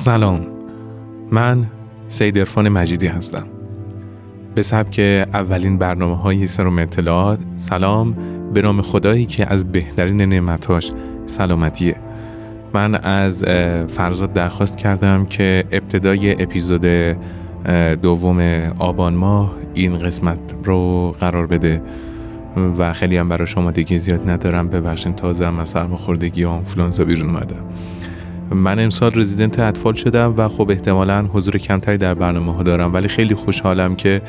سلام. 0.00 0.46
من 1.30 1.66
سید 2.08 2.38
ارفان 2.38 2.68
مجیدی 2.68 3.06
هستم. 3.06 3.46
به 4.54 4.62
سبک 4.62 4.98
اولین 5.34 5.78
برنامه 5.78 6.16
های 6.16 6.46
سروم 6.46 6.78
اطلاعات 6.78 7.38
سلام 7.56 8.16
به 8.54 8.62
نام 8.62 8.82
خدایی 8.82 9.26
که 9.26 9.52
از 9.52 9.72
بهترین 9.72 10.22
نعمتاش 10.22 10.92
سلامتیه. 11.26 11.96
من 12.74 12.94
از 12.94 13.44
فرزاد 13.88 14.32
درخواست 14.32 14.76
کردم 14.76 15.24
که 15.24 15.64
ابتدای 15.72 16.42
اپیزود 16.42 16.86
دوم 18.02 18.40
آبان 18.78 19.14
ماه 19.14 19.54
این 19.74 19.98
قسمت 19.98 20.54
رو 20.64 21.14
قرار 21.20 21.46
بده 21.46 21.82
و 22.78 22.92
خیلی 22.92 23.16
هم 23.16 23.28
برای 23.28 23.46
شما 23.46 23.70
دیگه 23.70 23.98
زیاد 23.98 24.30
ندارم. 24.30 24.68
ببخشین 24.68 25.12
تازه 25.12 25.46
هم 25.46 25.58
از 25.58 25.68
سرماخوردگی 25.68 26.44
و 26.44 26.48
آنفلانزا 26.48 27.04
بیرون 27.04 27.30
اومدم 27.30 27.64
من 28.50 28.78
امسال 28.78 29.10
رزیدنت 29.14 29.60
اطفال 29.60 29.94
شدم 29.94 30.34
و 30.36 30.48
خب 30.48 30.70
احتمالا 30.70 31.22
حضور 31.22 31.58
کمتری 31.58 31.96
در 31.96 32.14
برنامه 32.14 32.54
ها 32.54 32.62
دارم 32.62 32.94
ولی 32.94 33.08
خیلی 33.08 33.34
خوشحالم 33.34 33.96
که 33.96 34.22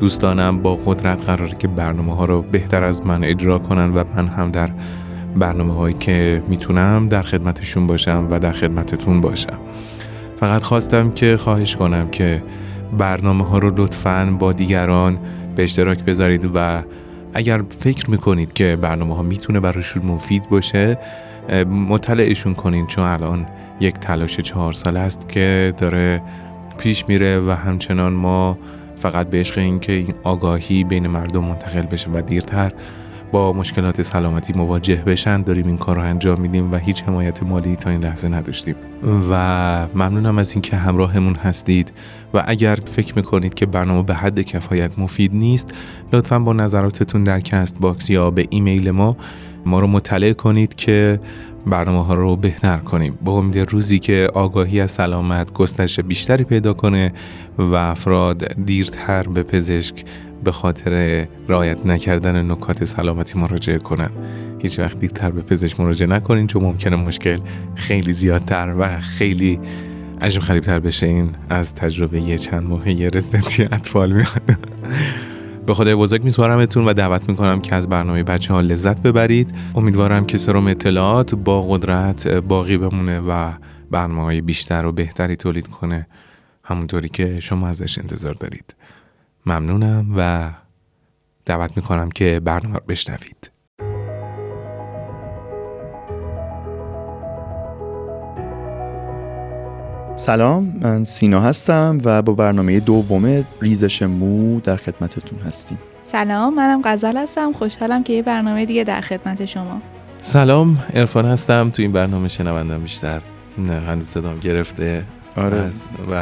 دوستانم 0.00 0.58
با 0.58 0.76
قدرت 0.76 1.24
قراره 1.24 1.56
که 1.58 1.68
برنامه 1.68 2.16
ها 2.16 2.24
رو 2.24 2.42
بهتر 2.42 2.84
از 2.84 3.06
من 3.06 3.24
اجرا 3.24 3.58
کنن 3.58 3.94
و 3.94 4.04
من 4.16 4.28
هم 4.28 4.50
در 4.50 4.70
برنامه 5.36 5.74
هایی 5.74 5.94
که 5.94 6.42
می‌تونم 6.48 7.08
در 7.08 7.22
خدمتشون 7.22 7.86
باشم 7.86 8.28
و 8.30 8.38
در 8.38 8.52
خدمتتون 8.52 9.20
باشم. 9.20 9.58
فقط 10.36 10.62
خواستم 10.62 11.10
که 11.10 11.36
خواهش 11.36 11.76
کنم 11.76 12.10
که 12.10 12.42
برنامه 12.98 13.44
ها 13.44 13.58
رو 13.58 13.72
لطفا 13.76 14.36
با 14.38 14.52
دیگران 14.52 15.18
به 15.56 15.62
اشتراک 15.62 16.04
بذارید 16.04 16.50
و 16.54 16.82
اگر 17.34 17.62
فکر 17.68 18.10
می‌کنید 18.10 18.52
که 18.52 18.78
برنامه 18.82 19.16
ها 19.16 19.22
می‌تونه 19.22 19.60
براشون 19.60 20.06
مفید 20.06 20.48
باشه 20.48 20.98
مطلعشون 21.88 22.54
کنین 22.54 22.86
چون 22.86 23.04
الان 23.04 23.46
یک 23.80 23.94
تلاش 23.94 24.40
چهار 24.40 24.72
سال 24.72 24.96
است 24.96 25.28
که 25.28 25.74
داره 25.78 26.22
پیش 26.78 27.08
میره 27.08 27.40
و 27.40 27.50
همچنان 27.50 28.12
ما 28.12 28.58
فقط 28.96 29.30
به 29.30 29.40
عشق 29.40 29.58
این 29.58 29.80
که 29.80 29.92
این 29.92 30.14
آگاهی 30.22 30.84
بین 30.84 31.06
مردم 31.06 31.44
منتقل 31.44 31.82
بشه 31.82 32.10
و 32.10 32.20
دیرتر 32.20 32.72
با 33.32 33.52
مشکلات 33.52 34.02
سلامتی 34.02 34.52
مواجه 34.52 35.02
بشن 35.06 35.42
داریم 35.42 35.66
این 35.66 35.76
کار 35.76 35.96
رو 35.96 36.02
انجام 36.02 36.40
میدیم 36.40 36.72
و 36.72 36.76
هیچ 36.76 37.02
حمایت 37.02 37.42
مالی 37.42 37.76
تا 37.76 37.90
این 37.90 38.04
لحظه 38.04 38.28
نداشتیم. 38.28 38.74
و 39.30 39.86
ممنونم 39.94 40.38
از 40.38 40.52
اینکه 40.52 40.76
همراهمون 40.76 41.34
هستید 41.34 41.92
و 42.34 42.44
اگر 42.46 42.78
فکر 42.84 43.16
می‌کنید 43.16 43.54
که 43.54 43.66
برنامه 43.66 44.02
به 44.02 44.14
حد 44.14 44.40
کفایت 44.40 44.98
مفید 44.98 45.34
نیست 45.34 45.74
لطفا 46.12 46.38
با 46.38 46.52
نظراتتون 46.52 47.24
در 47.24 47.40
Castbox 47.40 48.10
یا 48.10 48.30
به 48.30 48.46
ایمیل 48.50 48.90
ما 48.90 49.16
ما 49.66 49.80
رو 49.80 49.86
مطلع 49.86 50.32
کنید 50.32 50.74
که 50.74 51.20
برنامه 51.66 52.04
ها 52.04 52.14
رو 52.14 52.36
بهتر 52.36 52.76
کنیم. 52.76 53.18
با 53.24 53.32
امید 53.32 53.58
روزی 53.58 53.98
که 53.98 54.28
آگاهی 54.34 54.80
از 54.80 54.90
سلامت 54.90 55.52
گسترش 55.52 56.00
بیشتری 56.00 56.44
پیدا 56.44 56.72
کنه 56.72 57.12
و 57.58 57.74
افراد 57.74 58.52
دیرتر 58.64 59.22
به 59.22 59.42
پزشک 59.42 60.04
به 60.44 60.52
خاطر 60.52 61.26
رعایت 61.48 61.86
نکردن 61.86 62.50
نکات 62.50 62.84
سلامتی 62.84 63.38
مراجعه 63.38 63.78
کنن 63.78 64.10
هیچ 64.58 64.78
وقت 64.78 64.98
دیرتر 64.98 65.30
به 65.30 65.42
پزشک 65.42 65.80
مراجعه 65.80 66.08
نکنین 66.10 66.46
چون 66.46 66.62
ممکنه 66.62 66.96
مشکل 66.96 67.38
خیلی 67.74 68.12
زیادتر 68.12 68.74
و 68.78 69.00
خیلی 69.00 69.60
عجب 70.20 70.40
خریبتر 70.40 70.80
بشه. 70.80 71.06
این 71.06 71.30
از 71.48 71.74
تجربه 71.74 72.20
یه 72.20 72.38
چند 72.38 72.62
ماهه 72.62 73.10
رزیدنتی 73.14 73.62
اطفال 73.62 74.12
میاد. 74.12 74.58
به 75.66 75.74
خدای 75.74 75.94
بزرگ 75.94 76.24
میسپارمتون 76.24 76.84
و 76.84 76.92
دعوت 76.92 77.28
می‌کنم 77.28 77.60
که 77.60 77.74
از 77.74 77.88
برنامه 77.88 78.22
بچه 78.22 78.54
ها 78.54 78.60
لذت 78.60 79.02
ببرید. 79.02 79.54
امیدوارم 79.74 80.26
که 80.26 80.38
سرم 80.38 80.66
اطلاعات 80.66 81.34
با 81.34 81.62
قدرت 81.62 82.28
باقی 82.28 82.76
بمونه 82.76 83.20
و 83.20 83.52
برنامه 83.90 84.22
های 84.22 84.40
بیشتر 84.40 84.86
و 84.86 84.92
بهتری 84.92 85.36
تولید 85.36 85.66
کنه. 85.66 86.06
همونطوری 86.64 87.08
که 87.08 87.40
شما 87.40 87.68
ازش 87.68 87.98
انتظار 87.98 88.34
دارید. 88.34 88.74
ممنونم 89.46 90.06
و 90.16 90.50
دعوت 91.44 91.76
می‌کنم 91.76 92.10
که 92.10 92.40
برنامه 92.44 92.74
رو 92.74 92.84
بشنوید. 92.88 93.55
سلام 100.18 100.76
من 100.80 101.04
سینا 101.04 101.40
هستم 101.40 101.98
و 102.04 102.22
با 102.22 102.32
برنامه 102.32 102.80
دوم 102.80 103.44
ریزش 103.60 104.02
مو 104.02 104.60
در 104.60 104.76
خدمتتون 104.76 105.38
هستیم. 105.38 105.78
سلام 106.02 106.54
منم 106.54 106.82
غزل 106.84 107.16
هستم. 107.16 107.52
خوشحالم 107.52 108.02
که 108.02 108.12
یه 108.12 108.22
برنامه 108.22 108.64
دیگه 108.64 108.84
در 108.84 109.00
خدمت 109.00 109.44
شما. 109.44 109.80
سلام 110.20 110.78
ارفان 110.94 111.24
هستم. 111.24 111.70
تو 111.70 111.82
این 111.82 111.92
برنامه 111.92 112.28
شنوندم 112.28 112.82
بیشتر. 112.82 113.20
نه 113.58 113.80
هنوز 113.80 114.08
صدام 114.08 114.38
گرفته. 114.38 115.04
آره 115.36 115.70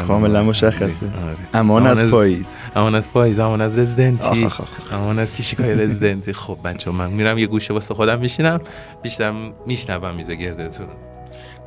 کاملا 0.06 0.42
مشخصه. 0.42 1.06
آره. 1.06 1.36
امان, 1.54 1.86
از 1.86 2.04
پاییز. 2.04 2.56
امان 2.76 2.94
از 2.94 3.08
پاییز 3.08 3.38
امان 3.40 3.60
از 3.60 3.78
رزیدنتی. 3.78 4.48
امان 4.92 5.18
از 5.18 5.32
کشیکای 5.32 5.74
رزیدنتی. 5.74 6.32
خب 6.32 6.58
بچه 6.64 6.90
من 6.90 7.10
میرم 7.10 7.38
یه 7.38 7.46
گوشه 7.46 7.74
واسه 7.74 7.94
خودم 7.94 8.18
میشینم 8.20 8.60
بیشتر 9.02 9.32
میشنوم 9.66 10.14
میزه 10.14 10.34
گردتون. 10.34 10.86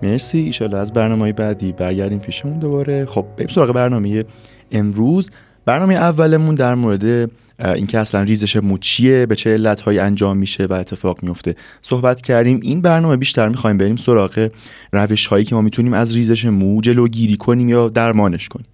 مرسی. 0.03 0.37
ایشالا 0.37 0.79
از 0.79 0.93
برنامه 0.93 1.33
بعدی 1.33 1.71
برگردیم 1.71 2.19
پیشمون 2.19 2.59
دوباره. 2.59 3.05
خب 3.05 3.25
بریم 3.37 3.47
سراغ 3.47 3.71
برنامه 3.71 4.25
امروز. 4.71 5.29
برنامه 5.65 5.93
اولمون 5.93 6.55
در 6.55 6.75
مورد 6.75 7.31
اینکه 7.59 7.99
اصلا 7.99 8.21
ریزش 8.21 8.55
مو 8.55 8.77
چیه 8.77 9.25
به 9.25 9.35
چه 9.35 9.49
علتهایی 9.49 9.99
انجام 9.99 10.37
میشه 10.37 10.65
و 10.65 10.73
اتفاق 10.73 11.23
میفته 11.23 11.55
صحبت 11.81 12.21
کردیم. 12.21 12.59
این 12.63 12.81
برنامه 12.81 13.17
بیشتر 13.17 13.49
می‌خوایم 13.49 13.77
بریم 13.77 13.95
سراغ 13.95 14.49
روش 14.93 15.27
هایی 15.27 15.45
که 15.45 15.55
ما 15.55 15.61
می‌تونیم 15.61 15.93
از 15.93 16.15
ریزش 16.15 16.45
مو 16.45 16.81
جلوگیری 16.81 17.37
کنیم 17.37 17.69
یا 17.69 17.89
درمانش 17.89 18.47
کنیم. 18.47 18.67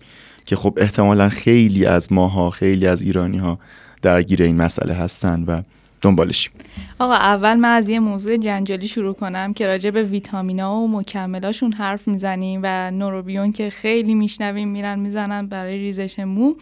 که 0.45 0.55
خب 0.55 0.77
احتمالا 0.81 1.29
خیلی 1.29 1.85
از 1.85 2.11
ماها 2.11 2.49
خیلی 2.49 2.87
از 2.87 3.01
ایرانی 3.01 3.37
ها 3.37 3.59
درگیر 4.01 4.43
این 4.43 4.55
مسئله 4.55 4.93
هستن 4.93 5.43
و 5.43 5.61
دنبالشیم 6.03 6.51
آقا 6.99 7.13
اول 7.13 7.53
من 7.53 7.69
از 7.69 7.89
یه 7.89 7.99
موضوع 7.99 8.37
جنجالی 8.37 8.87
شروع 8.87 9.13
کنم 9.13 9.53
که 9.53 9.67
راجع 9.67 9.89
به 9.89 10.03
ویتامینا 10.03 10.75
و 10.75 10.87
مکملاشون 10.87 11.73
حرف 11.73 12.07
می‌زنیم 12.07 12.59
و 12.63 12.91
نوروبیون 12.91 13.51
که 13.51 13.69
خیلی 13.69 14.15
میشنویم 14.15 14.67
میرن 14.67 14.99
می‌زنن 14.99 15.47
برای 15.47 15.77
ریزش 15.77 16.19
مو. 16.19 16.55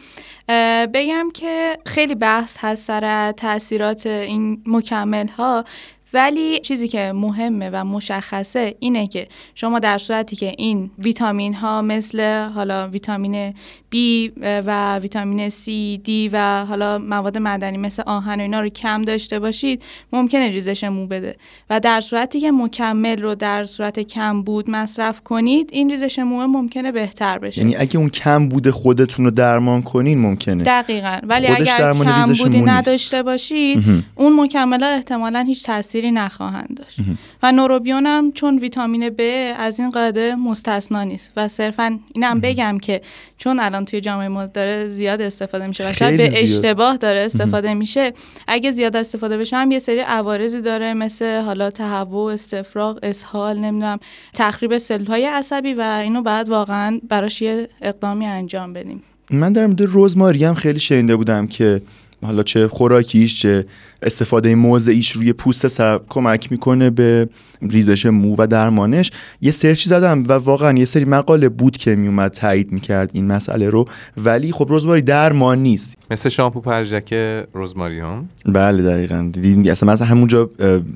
بگم 0.93 1.29
که 1.33 1.77
خیلی 1.85 2.15
بحث 2.15 2.57
هست 2.59 2.85
سر 2.85 3.31
تاثیرات 3.31 4.05
این 4.05 4.61
مکمل 4.65 5.27
ها 5.27 5.65
ولی 6.13 6.59
چیزی 6.59 6.87
که 6.87 7.11
مهمه 7.15 7.69
و 7.73 7.85
مشخصه 7.85 8.75
اینه 8.79 9.07
که 9.07 9.27
شما 9.55 9.79
در 9.79 9.97
صورتی 9.97 10.35
که 10.35 10.53
این 10.57 10.91
ویتامین 10.99 11.53
ها 11.53 11.81
مثل 11.81 12.49
حالا 12.49 12.87
ویتامین 12.87 13.53
B 13.95 13.97
و 14.45 14.99
ویتامین 14.99 15.49
C, 15.49 15.63
D 16.07 16.09
و 16.31 16.65
حالا 16.65 16.97
مواد 16.97 17.37
معدنی 17.37 17.77
مثل 17.77 18.03
آهن 18.05 18.39
و 18.39 18.41
اینا 18.41 18.61
رو 18.61 18.69
کم 18.69 19.01
داشته 19.01 19.39
باشید 19.39 19.83
ممکنه 20.13 20.47
ریزش 20.47 20.83
مو 20.83 21.07
بده. 21.07 21.35
و 21.69 21.79
در 21.79 22.01
صورتی 22.01 22.39
که 22.39 22.51
مکمل 22.51 23.21
رو 23.21 23.35
در 23.35 23.65
صورت 23.65 23.99
کم 23.99 24.43
بود 24.43 24.69
مصرف 24.69 25.21
کنید 25.21 25.69
این 25.73 25.89
ریزش 25.91 26.19
مو 26.19 26.47
ممکنه 26.47 26.91
بهتر 26.91 27.37
بشه. 27.39 27.61
یعنی 27.61 27.75
اگه 27.75 27.99
اون 27.99 28.09
کم 28.09 28.49
بود 28.49 28.69
خودتون 28.69 29.25
رو 29.25 29.31
درمان 29.31 29.81
کنین 29.81 30.19
ممکنه. 30.19 30.63
دقیقا. 30.63 31.19
ولی 31.23 31.47
اگر 31.47 31.93
کم 31.93 32.33
بودی 32.33 32.61
نداشته 32.61 33.23
باشید 33.23 33.83
اون 34.15 34.41
مکمل 34.41 34.83
ها 34.83 34.89
احتمالا 34.89 35.39
هیچ 35.39 35.65
تاثیر 35.65 36.11
نخواهند 36.11 36.77
داشت. 36.77 36.97
و 37.43 37.51
نوروبیون 37.51 38.05
هم 38.05 38.31
چون 38.31 38.57
ویتامین 38.59 39.09
B 39.09 39.21
از 39.57 39.79
این 39.79 39.89
قاعده 39.89 40.35
مستثنا 40.35 41.03
نیست. 41.03 41.31
و 41.37 41.47
صرفا 41.47 41.99
اینم 42.13 42.39
بگم 42.39 42.77
که 42.77 43.01
چون 43.37 43.59
الان 43.59 43.80
توی 43.85 44.01
جامعه 44.01 44.27
ما 44.27 44.45
داره 44.45 44.87
زیاد 44.87 45.21
استفاده 45.21 45.67
میشه 45.67 45.89
و 45.89 45.93
شاید 45.93 46.17
به 46.17 46.41
اشتباه 46.41 46.97
داره 46.97 47.19
استفاده 47.19 47.73
میشه. 47.73 48.13
اگه 48.47 48.71
زیاد 48.71 48.95
استفاده 48.95 49.37
بشه 49.37 49.57
هم 49.57 49.71
یه 49.71 49.79
سری 49.79 49.99
عوارضی 49.99 50.61
داره 50.61 50.93
مثل 50.93 51.41
حالا 51.41 51.69
تهوع 51.69 52.33
استفراغ 52.33 52.99
اسهال 53.03 53.57
نمی‌دونم 53.57 53.99
تخریب 54.33 54.77
سلولهای 54.77 55.25
عصبی 55.25 55.73
و 55.73 56.01
اینو 56.03 56.21
بعد 56.21 56.49
واقعا 56.49 56.99
براش 57.09 57.41
یه 57.41 57.67
اقدامی 57.81 58.25
انجام 58.25 58.73
بدیم. 58.73 59.03
من 59.29 59.51
در 59.51 59.65
مورد 59.67 59.81
رزماری 59.93 60.43
هم 60.43 60.55
خیلی 60.55 60.79
شنیده 60.79 61.15
بودم 61.15 61.47
که 61.47 61.81
حالا 62.25 62.43
چه 62.43 62.67
خوراکیش 62.67 63.41
چه 63.41 63.65
استفاده 64.01 64.55
موضعیش 64.55 65.11
روی 65.11 65.33
پوست 65.33 65.67
سر 65.67 65.99
کمک 66.09 66.51
می‌کنه 66.51 66.89
به 66.89 67.29
ریزش 67.69 68.05
مو 68.05 68.35
و 68.37 68.47
درمانش 68.47 69.11
یه 69.41 69.51
سرچی 69.51 69.89
زدم 69.89 70.23
و 70.27 70.33
واقعا 70.33 70.77
یه 70.77 70.85
سری 70.85 71.05
مقاله 71.05 71.49
بود 71.49 71.77
که 71.77 71.95
میومد 71.95 72.31
تایید 72.31 72.71
می‌کرد 72.71 73.09
این 73.13 73.27
مسئله 73.27 73.69
رو. 73.69 73.85
ولی 74.17 74.51
خب 74.51 74.67
رزماری 74.69 75.01
درمان 75.01 75.59
نیست. 75.59 75.97
مثل 76.11 76.29
شامپو 76.29 76.61
پرژک 76.61 77.13
رزماری 77.55 77.99
هم 77.99 78.29
بله 78.45 78.83
دقیقا. 78.83 79.29
دیدین 79.33 79.71
اصلا 79.71 79.93
مثلا 79.93 80.07
همونجا 80.07 80.45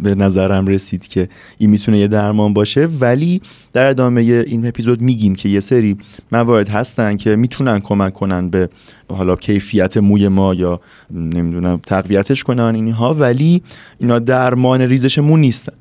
به 0.03 0.15
نظرم 0.15 0.67
رسید 0.67 1.07
که 1.07 1.29
این 1.57 1.69
می‌تونه 1.69 1.99
یه 1.99 2.07
درمان 2.07 2.53
باشه. 2.53 2.87
ولی 2.99 3.41
در 3.73 3.87
ادامه 3.87 4.21
این 4.21 4.67
اپیزود 4.67 5.01
میگیم 5.01 5.35
که 5.35 5.49
یه 5.49 5.59
سری 5.59 5.97
موارد 6.31 6.69
هستن 6.69 7.17
که 7.17 7.35
می‌تونن 7.35 7.79
کمک 7.79 8.13
کنن 8.13 8.49
به 8.49 8.69
حالا 9.09 9.35
کیفیت 9.35 9.97
موی 9.97 10.27
ما 10.27 10.53
یا 10.53 10.81
نمی‌دونم 11.11 11.77
تقویتش 11.77 12.43
کنن 12.43 12.75
اینها. 12.75 13.13
ولی 13.13 13.61
اینا 13.99 14.19
درمان 14.19 14.81
ریزش 14.81 15.19
مو 15.19 15.37
نیستن. 15.37 15.73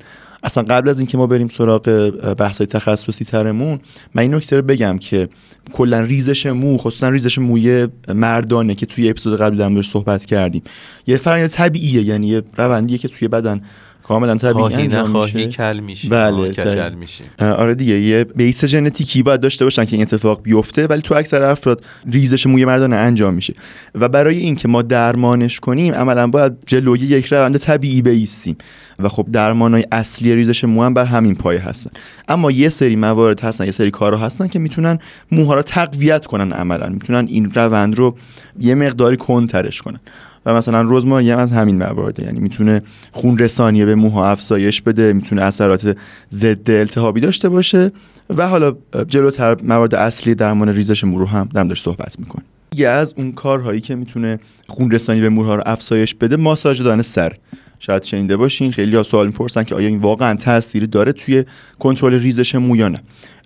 اصلا 0.45 0.63
قبل 0.63 0.89
از 0.89 0.99
اینکه 0.99 1.17
ما 1.17 1.27
بریم 1.27 1.47
سراغ 1.47 2.09
بحث 2.37 2.57
های 2.57 2.67
تخصصی 2.67 3.25
ترمون 3.25 3.79
من 4.13 4.21
این 4.21 4.35
نکته 4.35 4.55
رو 4.55 4.61
بگم 4.61 4.97
که 4.97 5.29
کلا 5.73 5.99
ریزش 5.99 6.45
مو 6.45 6.77
خصوصا 6.77 7.09
ریزش 7.09 7.39
موی 7.39 7.87
مردانه 8.07 8.75
که 8.75 8.85
توی 8.85 9.09
اپیزود 9.09 9.39
قبل 9.39 9.57
در 9.57 9.81
صحبت 9.81 10.25
کردیم. 10.25 10.63
یه 11.07 11.17
فرآیند 11.17 11.49
طبیعیه 11.49 12.01
یعنی 12.01 12.27
یه 12.27 12.41
روندیه 12.57 12.97
که 12.97 13.07
توی 13.07 13.27
بدن 13.27 13.61
کاملا 14.07 14.35
طبیعی 14.35 14.73
انجام 14.73 15.21
میشه. 15.21 15.47
کل 15.47 15.79
میشه 15.79 16.09
بله 16.09 16.49
کچل 16.49 16.93
میشه 16.93 17.23
آره 17.39 17.75
دیگه 17.75 17.99
یه 17.99 18.23
بیس 18.23 18.65
ژنتیکی 18.65 19.23
باید 19.23 19.41
داشته 19.41 19.65
باشن 19.65 19.85
که 19.85 19.95
این 19.95 20.01
اتفاق 20.01 20.41
بیفته 20.41 20.87
ولی 20.87 21.01
تو 21.01 21.15
اکثر 21.15 21.41
افراد 21.41 21.83
ریزش 22.11 22.47
موی 22.47 22.65
مردانه 22.65 22.95
انجام 22.95 23.33
میشه. 23.33 23.53
و 23.95 24.09
برای 24.09 24.37
اینکه 24.37 24.67
ما 24.67 24.81
درمانش 24.81 25.59
کنیم 25.59 25.93
عملا 25.93 26.27
باید 26.27 26.53
جلوی 26.65 26.99
یک 26.99 27.25
روند 27.25 27.57
طبیعی 27.57 28.01
بیستیم. 28.01 28.55
و 28.99 29.09
خب 29.09 29.27
درمانای 29.31 29.85
اصلی 29.91 30.35
ریزش 30.35 30.63
مو 30.63 30.83
هم 30.83 30.93
بر 30.93 31.05
همین 31.05 31.35
پایه 31.35 31.61
هستن. 31.61 31.91
اما 32.27 32.51
یه 32.51 32.69
سری 32.69 32.95
موارد 32.95 33.39
هستن 33.39 33.65
یه 33.65 33.71
سری 33.71 33.91
کارها 33.91 34.25
هستن 34.25 34.47
که 34.47 34.59
می‌تونن 34.59 34.99
موها 35.31 35.53
رو 35.53 35.61
تقویت 35.61 36.25
کنن 36.25 36.51
عملا. 36.51 36.89
می‌تونن 36.89 37.27
این 37.27 37.51
روند 37.53 37.95
رو 37.95 38.17
یه 38.59 38.75
مقداری 38.75 39.17
کنترش 39.17 39.81
کنن. 39.81 39.99
و 40.45 40.53
مثلا 40.53 40.85
رزماری 40.89 41.31
هم 41.31 41.39
از 41.39 41.51
همین 41.51 41.77
موارد 41.77 42.19
یعنی 42.19 42.39
می‌تونه 42.39 42.81
خون 43.11 43.37
رسانی 43.37 43.85
به 43.85 43.95
موها 43.95 44.29
افزایش 44.29 44.81
بده 44.81 45.13
می‌تونه 45.13 45.41
اثرات 45.41 45.97
ضد 46.31 46.71
التهابی 46.71 47.21
داشته 47.21 47.49
باشه 47.49 47.91
و 48.37 48.47
حالا 48.47 48.75
جلوتر 49.07 49.61
موارد 49.61 49.95
اصلی 49.95 50.35
درمان 50.35 50.69
ریزش 50.69 51.03
مو 51.03 51.19
رو 51.19 51.25
هم 51.25 51.49
دم 51.53 51.73
صحبت 51.73 52.19
می‌کنه. 52.19 52.43
یه 52.75 52.87
از 52.87 53.13
اون 53.17 53.31
کارهایی 53.31 53.81
که 53.81 53.95
می‌تونه 53.95 54.39
خون 54.67 54.91
رسانی 54.91 55.21
به 55.21 55.29
موها 55.29 55.55
رو 55.55 55.63
افزایش 55.65 56.15
بده 56.15 56.35
ماساژ 56.35 56.81
دادن 56.81 57.01
سر. 57.01 57.33
شاید 57.79 58.03
شنیده 58.03 58.37
باشین 58.37 58.71
خیلی 58.71 58.95
ها 58.95 59.03
سوال 59.03 59.27
می‌پرسن 59.27 59.63
که 59.63 59.75
آیا 59.75 59.87
این 59.87 59.99
واقعا 59.99 60.35
تاثیری 60.35 60.87
داره 60.87 61.11
توی 61.11 61.43
کنترل 61.79 62.13
ریزش 62.13 62.55
مو 62.55 62.75
یا 62.75 62.93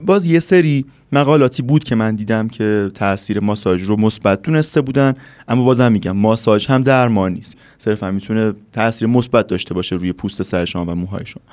باز 0.01 0.25
یه 0.25 0.39
سری 0.39 0.85
مقالاتی 1.11 1.63
بود 1.63 1.83
که 1.83 1.95
من 1.95 2.15
دیدم 2.15 2.47
که 2.47 2.91
تاثیر 2.93 3.39
ماساژ 3.39 3.81
رو 3.83 3.95
مثبت 3.99 4.41
دونسته 4.41 4.81
بودن 4.81 5.13
اما 5.47 5.63
بازم 5.63 5.91
میگم 5.91 6.11
ماساژ 6.11 6.67
هم 6.67 6.83
درمان 6.83 7.33
نیست. 7.33 7.57
صرفا 7.77 8.11
می‌تونه 8.11 8.53
تاثیر 8.71 9.07
مثبت 9.07 9.47
داشته 9.47 9.73
باشه 9.73 9.95
روی 9.95 10.13
پوست 10.13 10.43
سر 10.43 10.65
شما 10.65 10.85
و 10.85 10.95
موهای 10.95 11.25
شما 11.25 11.43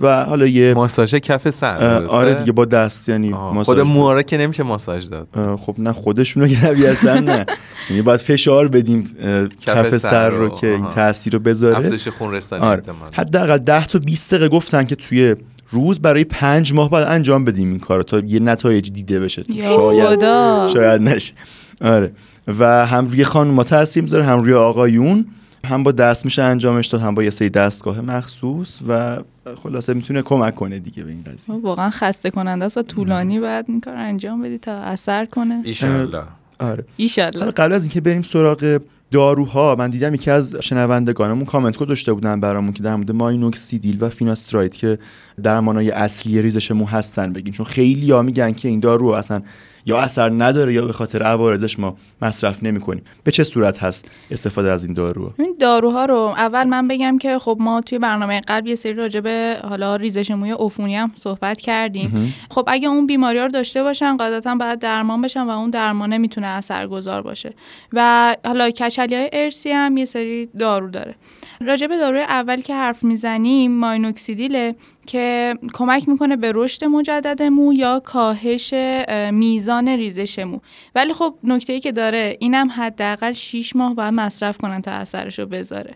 و 0.00 0.24
حالا 0.24 0.46
یه 0.46 0.74
ماساژ 0.74 1.14
کف 1.14 1.50
سر 1.50 2.04
آره 2.04 2.34
دیگه 2.34 2.52
با 2.52 2.64
دست 2.64 3.08
یعنی 3.08 3.32
خود 3.64 3.80
موها 3.80 4.22
که 4.22 4.36
نمیشه 4.36 4.62
ماساژ 4.62 5.08
داد. 5.08 5.28
خب 5.60 5.74
نه 5.78 5.92
خودشونو 5.92 6.48
که 6.48 6.56
طبیعتا 6.56 7.20
نه. 7.20 7.46
یعنی 7.90 8.02
باید 8.02 8.20
فشار 8.20 8.68
بدیم 8.68 9.04
کف, 9.60 9.98
سر 9.98 10.30
رو, 10.30 10.48
که 10.48 10.66
این 10.66 10.88
تاثیر 10.88 11.32
رو 11.32 11.38
بذاره. 11.38 11.76
افزایش 11.76 12.08
خون 12.08 12.32
رسانی 12.32 12.62
آره. 12.62 12.82
حداقل 13.12 13.58
10 13.58 13.86
تا 13.86 13.98
20 13.98 14.34
دقیقه 14.34 14.48
گفتن 14.48 14.84
که 14.84 14.94
توی 14.94 15.36
روز 15.70 16.00
برای 16.00 16.24
پنج 16.24 16.72
ماه 16.72 16.90
باید 16.90 17.08
انجام 17.08 17.44
بدیم 17.44 17.70
این 17.70 17.78
کار 17.78 18.02
تا 18.02 18.18
یه 18.18 18.40
نتایج 18.40 18.92
دیده 18.92 19.20
بشه. 19.20 19.42
شاید. 19.62 20.20
شاید 20.72 21.02
نشه. 21.02 21.34
آره. 21.80 22.12
و 22.58 22.86
هم 22.86 23.08
روی 23.08 23.24
خانم 23.24 23.62
تاثیر 23.62 24.02
می‌ذاره 24.02 24.24
هم 24.24 24.42
روی 24.42 24.54
آقایون. 24.54 25.26
هم 25.64 25.82
با 25.82 25.92
دست 25.92 26.24
میشه 26.24 26.42
انجامش 26.42 26.86
داد 26.86 27.00
هم 27.00 27.14
با 27.14 27.22
یه 27.22 27.30
سری 27.30 27.50
دستگاه 27.50 28.00
مخصوص 28.00 28.80
و 28.88 29.18
خلاصه 29.62 29.94
می‌تونه 29.94 30.22
کمک 30.22 30.54
کنه 30.54 30.78
دیگه 30.78 31.02
به 31.02 31.10
این 31.10 31.24
قضیه. 31.26 31.54
واقعا 31.54 31.90
خسته 31.90 32.30
کننده 32.30 32.64
است 32.64 32.76
و 32.76 32.82
طولانی 32.82 33.40
باید 33.40 33.64
این 33.68 33.80
کار 33.80 33.96
انجام 33.96 34.42
بدی 34.42 34.58
تا 34.58 34.72
اثر 34.72 35.24
کنه. 35.24 35.62
ایشالله. 35.64 36.22
آره. 36.58 36.84
ایشالله. 36.96 37.50
قبل 37.50 37.72
از 37.72 37.82
اینکه 37.82 38.00
بریم 38.00 38.22
سراغ 38.22 38.80
داروها 39.10 39.76
من 39.78 39.90
دیدم 39.90 40.14
یکی 40.14 40.30
از 40.30 40.54
شنوندگانمون 40.60 41.44
کامنت 41.44 41.76
گذاشته 41.76 42.12
بودن 42.12 42.40
برامون 42.40 42.72
که 42.72 42.82
در 42.82 42.96
مورد 42.96 43.10
ماینوکسیدیل 43.10 43.96
و 44.00 44.08
فیناستراید 44.08 44.76
که 44.76 44.98
درمانای 45.42 45.90
اصلی 45.90 46.42
ریزش 46.42 46.70
مو 46.70 46.86
هستن 46.86 47.32
بگین. 47.32 47.52
چون 47.52 47.66
خیلی 47.66 48.10
ها 48.10 48.22
میگن 48.22 48.52
که 48.52 48.68
این 48.68 48.80
دارو 48.80 49.06
اصلا 49.06 49.42
یا 49.86 50.00
اثر 50.00 50.30
نداره 50.30 50.74
یا 50.74 50.86
به 50.86 50.92
خاطر 50.92 51.22
عوارضش 51.22 51.78
ما 51.78 51.96
مصرف 52.22 52.62
نمی 52.62 52.80
کنیم 52.80 53.02
به 53.24 53.30
چه 53.30 53.44
صورت 53.44 53.78
هست 53.78 54.10
استفاده 54.30 54.70
از 54.70 54.84
این 54.84 54.94
دارو؟ 54.94 55.32
این 55.38 55.56
داروها 55.60 56.04
رو 56.04 56.16
اول 56.16 56.64
من 56.64 56.88
بگم 56.88 57.18
که 57.18 57.38
خب 57.38 57.56
ما 57.60 57.80
توی 57.80 57.98
برنامه 57.98 58.40
قبل 58.48 58.68
یه 58.68 58.74
سری 58.74 58.94
راجع 58.94 59.20
به 59.20 59.56
حالا 59.68 59.96
ریزش 59.96 60.30
موی 60.30 60.52
عفونی 60.52 60.96
هم 60.96 61.12
صحبت 61.14 61.60
کردیم. 61.60 62.34
خب 62.50 62.64
اگه 62.66 62.88
اون 62.88 63.06
بیماری 63.06 63.38
رو 63.38 63.48
داشته 63.48 63.82
باشن 63.82 64.16
قاعدتا 64.16 64.54
باید 64.54 64.78
درمان 64.78 65.22
بشن 65.22 65.42
و 65.42 65.50
اون 65.50 65.70
درمانه 65.70 66.18
می‌تونه 66.18 66.46
اثرگذار 66.46 67.22
باشه. 67.22 67.54
و 67.92 68.36
حالا 68.44 68.70
کچلی 68.70 69.14
های 69.14 69.30
ارسی 69.32 69.70
هم 69.70 69.96
یه 69.96 70.04
سری 70.04 70.48
دارو 70.58 70.90
داره. 70.90 71.14
راجع 71.60 71.86
به 71.86 71.96
داروی 71.98 72.20
اول 72.20 72.60
که 72.60 72.74
حرف 72.74 73.04
می‌زنیم 73.04 73.72
ماینوکسیدیله 73.72 74.74
که 75.06 75.54
کمک 75.72 76.08
می‌کنه 76.08 76.36
به 76.36 76.52
رشد 76.54 76.84
مجدد 76.84 77.42
مو 77.42 77.72
یا 77.72 78.00
کاهش 78.04 78.74
میزان 79.32 79.88
ریزش 79.88 80.38
مو 80.38 80.58
ولی 80.94 81.12
خب 81.12 81.34
نکته 81.44 81.72
ای 81.72 81.80
که 81.80 81.92
داره 81.92 82.36
اینم 82.40 82.68
حداقل 82.76 83.32
6 83.32 83.76
ماه 83.76 83.94
باید 83.94 84.14
مصرف 84.14 84.58
کنن 84.58 84.82
تا 84.82 84.90
اثرش 84.90 85.38
رو 85.38 85.46
بذاره 85.46 85.94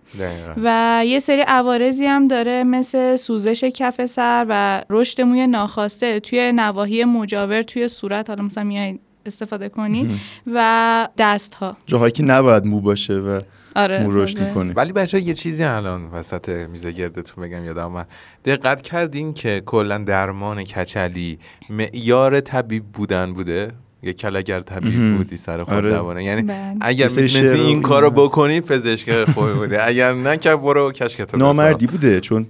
و 0.62 1.03
یه 1.06 1.19
سری 1.21 1.41
عوارضی 1.41 2.06
هم 2.06 2.29
داره 2.29 2.65
مثل 2.65 3.17
سوزش 3.17 3.65
کف 3.65 4.06
سر 4.06 4.47
و 4.49 4.83
رشد 4.91 5.21
موی 5.21 5.47
ناخواسته 5.47 6.21
توی 6.21 6.53
نواحی 6.53 7.05
مجاور 7.05 7.62
توی 7.62 7.89
صورت 7.89 8.31
حالا 8.31 8.43
مثلا 8.43 8.65
میای 8.65 8.99
استفاده 9.27 9.69
کنی 9.69 10.21
و 10.47 11.09
دست 11.19 11.55
ها 11.55 11.77
جاهایی 11.87 12.12
که 12.12 12.23
نباید 12.23 12.65
مو 12.65 12.81
باشه 12.81 13.15
و 13.15 13.41
آره 13.75 14.03
مو 14.03 14.11
رشد 14.11 14.41
می‌کنه 14.49 14.73
ولی 14.73 14.93
بچه 14.93 15.21
یه 15.21 15.35
چیزی 15.35 15.65
الان 15.65 16.05
وسط 16.12 16.49
میزه 16.49 16.93
گردتون 16.93 17.44
بگم 17.44 17.65
یادم 17.65 17.87
من 17.87 18.05
دقت 18.44 18.82
کردین 18.82 19.35
که 19.35 19.62
کلا 19.67 19.99
درمان 19.99 20.65
کچلی 20.65 21.38
معیار 21.71 22.41
طبیب 22.41 22.85
بودن 22.85 23.32
بوده؟ 23.32 23.73
یه 24.03 24.12
کلگر 24.12 24.61
طبیب 24.61 25.17
بودی 25.17 25.37
سر 25.37 25.65
خود 25.65 25.87
آره. 25.87 26.25
یعنی 26.25 26.43
بله. 26.43 26.76
اگر 26.81 27.09
می‌تونستی 27.09 27.61
این 27.61 27.82
کارو 27.82 28.11
بکنی 28.11 28.61
پزشک 28.61 29.25
خوبی 29.25 29.53
بوده 29.53 29.87
اگر 29.87 30.12
نه 30.12 30.37
که 30.37 30.56
برو 30.56 30.93
کشکتو 30.93 31.37
نامردی 31.37 31.87
بوده 31.87 32.21
چون 32.21 32.47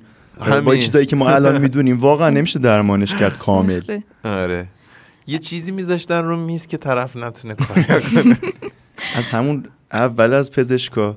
با 0.64 0.76
چیزایی 0.76 1.06
که 1.06 1.16
ما 1.16 1.30
الان 1.30 1.60
می‌دونیم 1.60 1.98
واقعا 1.98 2.30
نمیشه 2.30 2.58
درمانش 2.58 3.14
کرد 3.14 3.38
کامل. 3.38 3.80
آره. 4.24 4.66
یه 5.26 5.38
چیزی 5.38 5.72
میذاشتن 5.72 6.24
رو 6.24 6.36
میز 6.36 6.66
که 6.66 6.76
طرف 6.76 7.16
نتونه 7.16 7.54
کار 7.54 8.00
کنه 8.14 8.36
از 9.16 9.28
همون 9.28 9.64
اول 9.94 10.32
از 10.34 10.50
پزشکا. 10.50 11.16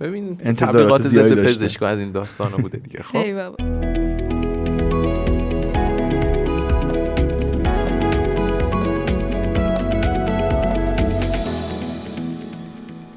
ببین 0.00 0.36
تبلیغات 0.36 1.02
ضد 1.02 1.44
پزشکا 1.44 1.86
از 1.86 1.98
این 1.98 2.12
داستانا 2.12 2.56
بوده 2.56 2.78
دیگه. 2.78 3.02
خب؟ 3.02 3.56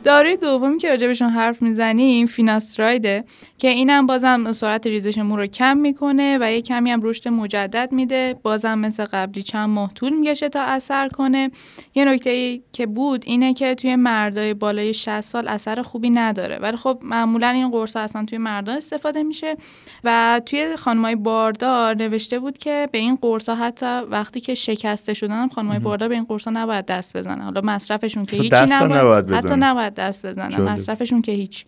داروی 0.04 0.38
دومی 0.38 0.78
که 0.78 0.90
راجبشون 0.90 1.30
حرف 1.30 1.62
می‌زنیم 1.62 2.28
فیناسترایده 2.28 3.24
که 3.62 3.68
اینم 3.68 4.06
بازم 4.06 4.52
سرعت 4.52 4.88
ریزش 4.88 5.18
مو 5.18 5.38
رو 5.38 5.46
کم 5.46 5.78
می‌کنه 5.78 6.38
و 6.42 6.52
یه 6.52 6.62
کمی 6.62 6.92
هم 6.92 7.00
رشد 7.04 7.28
مجدد 7.28 7.92
میده. 7.92 8.36
بازم 8.44 8.80
مثل 8.80 9.06
قبلی 9.06 9.44
چند 9.44 9.70
ماه 9.70 9.94
طول 9.94 10.14
میگشه 10.14 10.50
تا 10.50 10.62
اثر 10.62 11.10
کنه. 11.10 11.52
یه 11.96 12.06
نکته 12.06 12.30
ای 12.30 12.62
که 12.74 12.86
بود 12.86 13.24
اینه 13.26 13.54
که 13.54 13.76
توی 13.76 13.96
مردای 13.96 14.54
بالای 14.54 14.94
60 14.94 15.22
سال 15.22 15.48
اثر 15.48 15.82
خوبی 15.82 16.10
نداره. 16.10 16.58
ولی 16.58 16.78
خب 16.78 17.00
معمولا 17.02 17.48
این 17.48 17.72
قرص 17.72 17.96
اصلا 17.96 18.26
توی 18.26 18.38
مردا 18.38 18.74
استفاده 18.74 19.24
میشه. 19.24 19.56
و 20.04 20.42
توی 20.46 20.76
خانمای 20.76 21.16
باردار 21.16 21.96
نوشته 21.96 22.40
بود 22.40 22.58
که 22.58 22.90
به 22.92 22.98
این 22.98 23.16
قرص 23.16 23.50
حتی 23.50 23.86
وقتی 23.86 24.40
که 24.40 24.56
شکسته 24.56 25.14
شدن 25.14 25.48
خانمای 25.48 25.80
باردار 25.80 26.10
به 26.10 26.16
این 26.16 26.24
قرص 26.24 26.48
نباید 26.48 26.86
دست 26.86 27.18
بزنن. 27.18 27.42
حالا 27.42 27.62
مصرفشون 27.64 28.26
که 28.26 28.38
هیچی 28.38 28.66
نباید, 28.70 29.32
حتی 29.32 29.56
نباید 29.58 29.94
دست 29.94 30.26
بزنن. 30.26 30.62
مصرفشون 30.62 31.22
که 31.22 31.32
هیچ. 31.32 31.66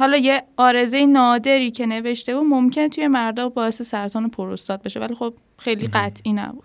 حالا 0.00 0.16
یه 0.16 0.42
آرزه 0.56 1.06
نادری 1.06 1.70
که 1.70 1.86
نوشته 1.86 2.36
و 2.36 2.42
ممکن 2.42 2.88
توی 2.88 3.08
مردا 3.08 3.48
باعث 3.48 3.82
سرطان 3.82 4.30
پروستات 4.30 4.82
بشه 4.82 5.00
ولی 5.00 5.14
خب 5.14 5.34
خیلی 5.58 5.86
قطعی 5.86 6.32
نبود. 6.32 6.64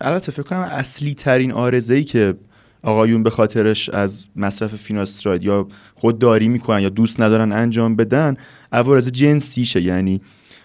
البته 0.00 0.32
فکر 0.32 0.42
کنم 0.42 0.58
اصلی 0.58 1.14
ترین 1.14 1.52
آرزه 1.52 1.94
ای 1.94 2.04
که 2.04 2.34
آقایون 2.82 3.22
به 3.22 3.30
خاطرش 3.30 3.88
از 3.88 4.26
مصرف 4.36 4.76
فیناستراید 4.76 5.44
یا 5.44 5.66
خودداری 5.94 6.48
می‌کنن 6.48 6.80
یا 6.80 6.88
دوست 6.88 7.20
ندارن 7.20 7.52
انجام 7.52 7.96
بدن 7.96 8.36
عوارض 8.72 9.08
جنسیشه. 9.08 9.82
یعنی 9.82 10.20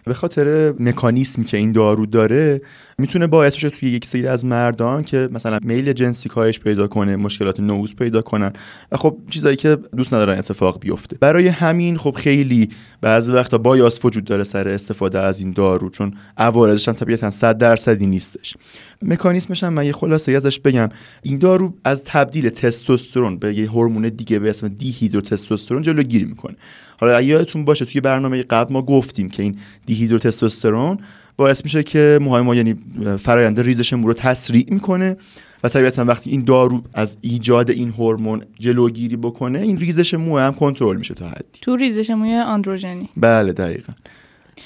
به 0.06 0.14
خاطر 0.14 0.74
مکانیسمی 0.80 1.46
که 1.46 1.58
این 1.58 1.72
دارو 1.72 2.06
داره 2.06 2.62
می‌تونه 2.98 3.28
باعث 3.28 3.56
بشه 3.56 3.70
توی 3.70 3.90
یک 3.90 4.06
سری 4.06 4.28
از 4.28 4.46
مردان 4.46 5.04
که 5.04 5.30
مثلا 5.32 5.60
میل 5.64 5.94
جنسی 5.94 6.30
کاهش 6.30 6.60
پیدا 6.60 6.88
کنه 6.88 7.16
مشکلات 7.16 7.60
نوز 7.60 7.96
پیدا 7.96 8.22
کنن. 8.22 8.54
و 8.92 8.98
خب 8.98 9.18
چیزایی 9.30 9.56
که 9.56 9.78
دوست 9.98 10.14
ندارن 10.14 10.38
اتفاق 10.38 10.80
بیفته. 10.80 11.18
برای 11.20 11.48
همین 11.48 11.98
خب 11.98 12.16
خیلی 12.18 12.70
بعضی 13.02 13.32
وقتا 13.32 13.58
بایاس 13.58 14.06
وجود 14.06 14.24
داره 14.24 14.44
سر 14.44 14.68
استفاده 14.68 15.20
از 15.20 15.40
این 15.40 15.52
دارو 15.52 15.90
چون 15.90 16.14
عوارضش 16.38 16.88
هم 16.88 16.94
طبیعتا 16.94 17.32
100 17.32 17.58
درصدی 17.58 18.08
نیستش. 18.08 18.56
مکانیسمش 19.02 19.64
هم 19.64 19.74
من 19.74 19.86
یه 19.86 19.92
خلاصه 19.92 20.32
ازش 20.32 20.60
بگم. 20.60 20.90
این 21.24 21.38
دارو 21.38 21.74
از 21.84 22.04
تبدیل 22.04 22.50
تستوسترون 22.50 23.38
به 23.38 23.54
یه 23.54 23.70
هورمون 23.70 24.10
دیگه 24.10 24.40
به 24.40 24.50
اسم 24.50 24.68
دیهیدروتستوسترون 24.68 25.82
جلوگیری 25.82 26.26
می‌کنه. 26.26 26.56
حالا 27.00 27.22
یادتون 27.22 27.66
باشه 27.66 27.86
توی 27.86 28.02
برنامه 28.02 28.44
قبل 28.44 28.74
ما 28.74 28.82
گفتیم 28.82 29.30
که 29.30 29.44
این 29.44 29.58
دیهیدروتستوسترون 29.86 30.98
باعث 31.38 31.64
میشه 31.64 31.84
که 31.84 32.20
موهای 32.22 32.42
ما 32.42 32.56
یعنی 32.56 32.76
فرایند 33.20 33.60
ریزش 33.60 33.94
مو 33.94 34.08
رو 34.08 34.14
تسریع 34.14 34.66
می‌کنه 34.70 35.18
و 35.64 35.70
طبیعتا 35.70 36.06
وقتی 36.06 36.30
این 36.30 36.44
دارو 36.44 36.84
از 36.94 37.18
ایجاد 37.22 37.70
این 37.70 37.90
هورمون 37.90 38.44
جلوگیری 38.60 39.18
بکنه 39.18 39.60
این 39.60 39.78
ریزش 39.78 40.14
مو 40.14 40.38
هم 40.38 40.54
کنترل 40.54 40.98
میشه 40.98 41.14
تا 41.14 41.28
حدی. 41.30 41.60
تو 41.62 41.76
ریزش 41.76 42.10
موی 42.10 42.36
آندروژنی 42.36 43.10
بله 43.18 43.54
دقیقا. 43.54 43.94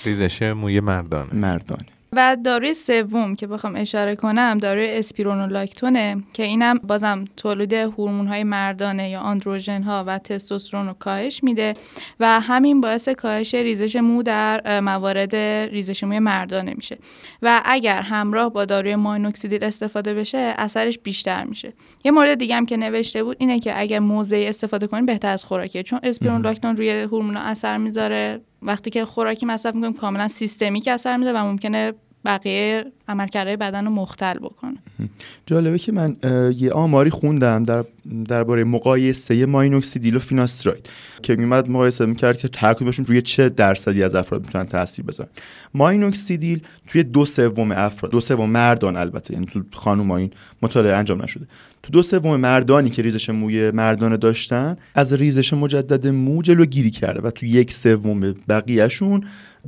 ریزش 0.06 0.42
موی 0.42 0.80
مردانه. 0.80 1.34
مردانه. 1.34 1.86
و 2.16 2.38
داروی 2.44 2.74
سوم 2.74 3.36
که 3.36 3.48
بخوام 3.48 3.76
اشاره 3.76 4.16
کنم 4.16 4.58
داروی 4.58 4.90
اسپیرونولاکتونه 4.90 6.24
که 6.34 6.44
اینم 6.44 6.78
بازم 6.78 7.26
تولید 7.38 7.74
هورمون 7.74 8.28
های 8.28 8.44
مردانه 8.44 9.10
یا 9.10 9.20
آندروژن 9.20 9.84
ها 9.84 10.04
و 10.08 10.18
تستوسترون 10.18 10.88
رو 10.88 10.94
کاهش 10.94 11.44
میده 11.44 11.74
و 12.20 12.40
همین 12.40 12.82
باعث 12.82 13.10
کاهش 13.10 13.56
ریزش 13.56 13.96
مو 13.96 14.24
در 14.24 14.80
موارد 14.80 15.36
ریزش 15.72 16.04
موی 16.04 16.20
مردانه 16.20 16.74
میشه. 16.74 16.98
و 17.42 17.62
اگر 17.66 18.02
همراه 18.02 18.50
با 18.50 18.66
داروی 18.66 18.96
ماینوکسیدیل 18.96 19.64
استفاده 19.64 20.14
بشه 20.14 20.54
اثرش 20.58 21.00
بیشتر 21.00 21.44
میشه. 21.44 21.74
یه 22.06 22.12
مورد 22.12 22.38
دیگه 22.38 22.56
هم 22.56 22.66
که 22.66 22.78
نوشته 22.78 23.24
بود 23.24 23.38
اینه 23.40 23.60
که 23.60 23.80
اگر 23.80 24.00
موضعی 24.00 24.48
استفاده 24.48 24.88
کنیم 24.88 25.06
بهتر 25.06 25.30
از 25.30 25.44
خوراکیه 25.44 25.84
چون 25.84 26.00
اسپیرونولاکتون 26.04 26.78
روی 26.78 26.90
هورمون 26.90 27.38
اثر 27.38 27.78
می‌ذاره. 27.78 28.42
وقتی 28.62 28.90
که 28.90 29.06
خوراکی 29.06 29.46
مصرف 29.46 29.76
می‌کنیم 29.76 29.94
کاملا 29.94 30.28
سیستمیک 30.28 30.88
اثر 30.88 31.18
میده 31.18 31.34
و 31.34 31.38
ممکنه 31.38 31.94
بقیه 32.26 32.86
عملکردهای 33.08 33.58
بدن 33.58 33.86
رو 33.86 33.92
مختل 33.92 34.38
بکنه 34.38 34.78
جالبه 35.46 35.80
که 35.80 35.92
من 35.92 36.16
یه 36.58 36.72
آماری 36.72 37.10
خوندم 37.10 37.64
در 37.64 37.84
درباره 38.28 38.64
مقایسه 38.64 39.46
ماینوکسیدیل 39.46 40.16
و 40.16 40.20
فیناستراید 40.20 40.90
که 41.24 41.36
میمد 41.36 41.70
مقایسه 41.70 42.06
می‌کرد 42.06 42.38
که 42.38 42.50
هر 42.58 42.76
روی 43.08 43.22
چه 43.22 43.50
درصدی 43.50 44.04
از 44.04 44.16
افراد 44.16 44.46
می‌تونن 44.46 44.66
تاثیر 44.66 45.06
بذارن. 45.06 45.30
ماینوکسیدیل 45.74 46.62
توی 46.88 47.04
دو 47.04 47.26
سوم 47.26 47.72
افراد 47.72 48.12
دو 48.12 48.22
سوم 48.22 48.50
مردان 48.50 48.96
البته 48.96 49.34
یعنی 49.34 49.46
تو 49.46 49.64
خانم 49.74 50.12
این 50.12 50.32
مطالعه 50.62 50.96
انجام 50.96 51.22
نشده. 51.22 51.48
تو 51.84 51.92
دو 51.92 52.04
سوم 52.04 52.36
مردانی 52.36 52.90
که 52.90 53.02
ریزش 53.02 53.30
موی 53.30 53.72
مردانه 53.72 54.18
داشتن 54.18 54.78
از 54.96 55.14
ریزش 55.14 55.54
مجدد 55.54 56.08
مو 56.08 56.42
جلوگیری 56.42 56.90
کرده 56.90 57.22
و 57.22 57.32
تو 57.32 57.46
یک 57.46 57.74
سوم 57.74 58.34
بقیهشون 58.50 59.24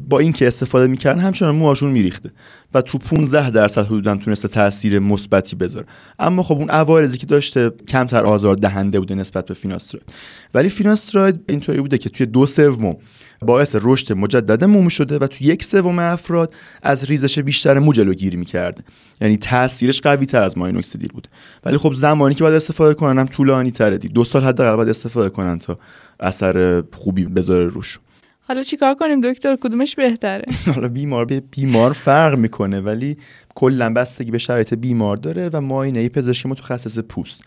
با 0.10 0.20
اینکه 0.20 0.48
استفاده 0.48 0.88
می‌کردن 0.88 1.20
همچنان 1.20 1.56
موهاشون 1.56 1.92
میریخته 1.92 2.32
و 2.74 2.82
تو 2.82 2.98
15 2.98 3.50
درصد 3.50 3.86
حدودا 3.86 4.16
تونسته 4.16 4.48
تاثیر 4.48 5.00
مثبتی 5.00 5.56
بذاره. 5.56 5.86
اما 6.20 6.44
خب 6.44 6.58
اون 6.58 6.70
عوارضی 6.70 7.18
که 7.18 7.26
داشته 7.26 7.70
کمتر 7.88 8.26
آزار 8.28 8.56
دهنده 8.56 9.00
بوده 9.00 9.16
نسبت 9.16 9.46
به 9.46 9.54
فیناستراید 9.54 10.06
ولی 10.54 10.70
فیناستراید 10.70 11.40
اینطوری 11.50 11.82
بوده 11.82 11.98
که 11.98 12.10
توی 12.10 12.26
دو 12.26 12.46
سوم 12.46 12.98
باعث 13.42 13.76
رشد 13.82 14.14
مجدد 14.14 14.64
مو 14.64 14.90
شده 14.90 15.18
و 15.18 15.28
تو 15.28 15.44
یک 15.44 15.64
سوم 15.64 16.00
افراد 16.00 16.54
از 16.82 17.04
ریزش 17.04 17.40
بیشتر 17.40 17.80
مو 17.80 17.94
جلوگیری 17.94 18.38
می‌کرده. 18.38 18.84
یعنی 19.22 19.38
تاثیرش 19.38 20.02
قوی 20.02 20.26
تر 20.26 20.44
از 20.44 20.58
ماینوکسیدیل 20.58 21.10
بوده 21.10 21.30
ولی 21.66 21.78
خب 21.78 21.94
زمانی 21.94 22.36
که 22.36 22.44
باید 22.44 22.56
استفاده 22.56 22.94
کنن 22.94 23.20
هم 23.20 23.26
طولانی 23.26 23.72
تره 23.72 23.98
دو 23.98 24.24
سال 24.24 24.44
حداقل 24.44 24.76
باید 24.76 24.90
استفاده 24.90 25.30
کنن 25.30 25.60
تا 25.60 25.80
اثر 26.20 26.84
خوبی 26.94 27.26
بذاره 27.26 27.66
روش. 27.66 28.00
حالا 28.48 28.62
چیکار 28.62 28.94
کنیم 28.94 29.22
دکتر؟ 29.22 29.56
کدومش 29.56 29.96
بهتره؟ 29.96 30.46
حالا 30.76 30.88
بیمار 30.88 31.26
به 31.26 31.40
بیمار 31.40 31.94
فرق 31.94 32.38
می‌کنه 32.38 32.80
ولی 32.80 33.18
کلا 33.56 33.94
بستگی 33.94 34.32
به 34.32 34.38
شرایط 34.38 34.74
بیمار 34.74 35.18
داره 35.18 35.50
و 35.54 35.62
معاینه 35.62 36.10
پزشکی 36.10 36.50
متخصص 36.50 37.00
پوست. 37.00 37.44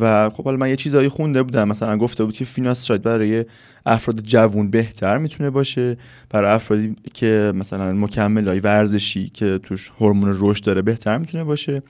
و 0.00 0.30
خب 0.30 0.44
حالا 0.44 0.56
من 0.56 0.68
یه 0.68 0.76
چیزایی 0.76 1.08
خونده 1.08 1.42
بودم. 1.42 1.68
مثلا 1.68 1.96
گفته 1.98 2.24
بود 2.24 2.34
که 2.34 2.44
فیناستراید 2.44 3.02
برای 3.02 3.44
افراد 3.86 4.20
جوون 4.20 4.70
بهتر 4.70 5.18
می‌تونه 5.18 5.50
باشه. 5.50 5.96
برای 6.30 6.50
افرادی 6.50 6.96
که 7.14 7.52
مثلا 7.54 7.92
مکمل 7.92 8.48
های 8.48 8.60
ورزشی 8.60 9.28
که 9.28 9.58
توش 9.62 9.92
هورمون 10.00 10.36
رشد 10.40 10.64
داره 10.64 10.82
بهتر 10.82 11.18
می‌تونه 11.18 11.44
باشه. 11.44 11.82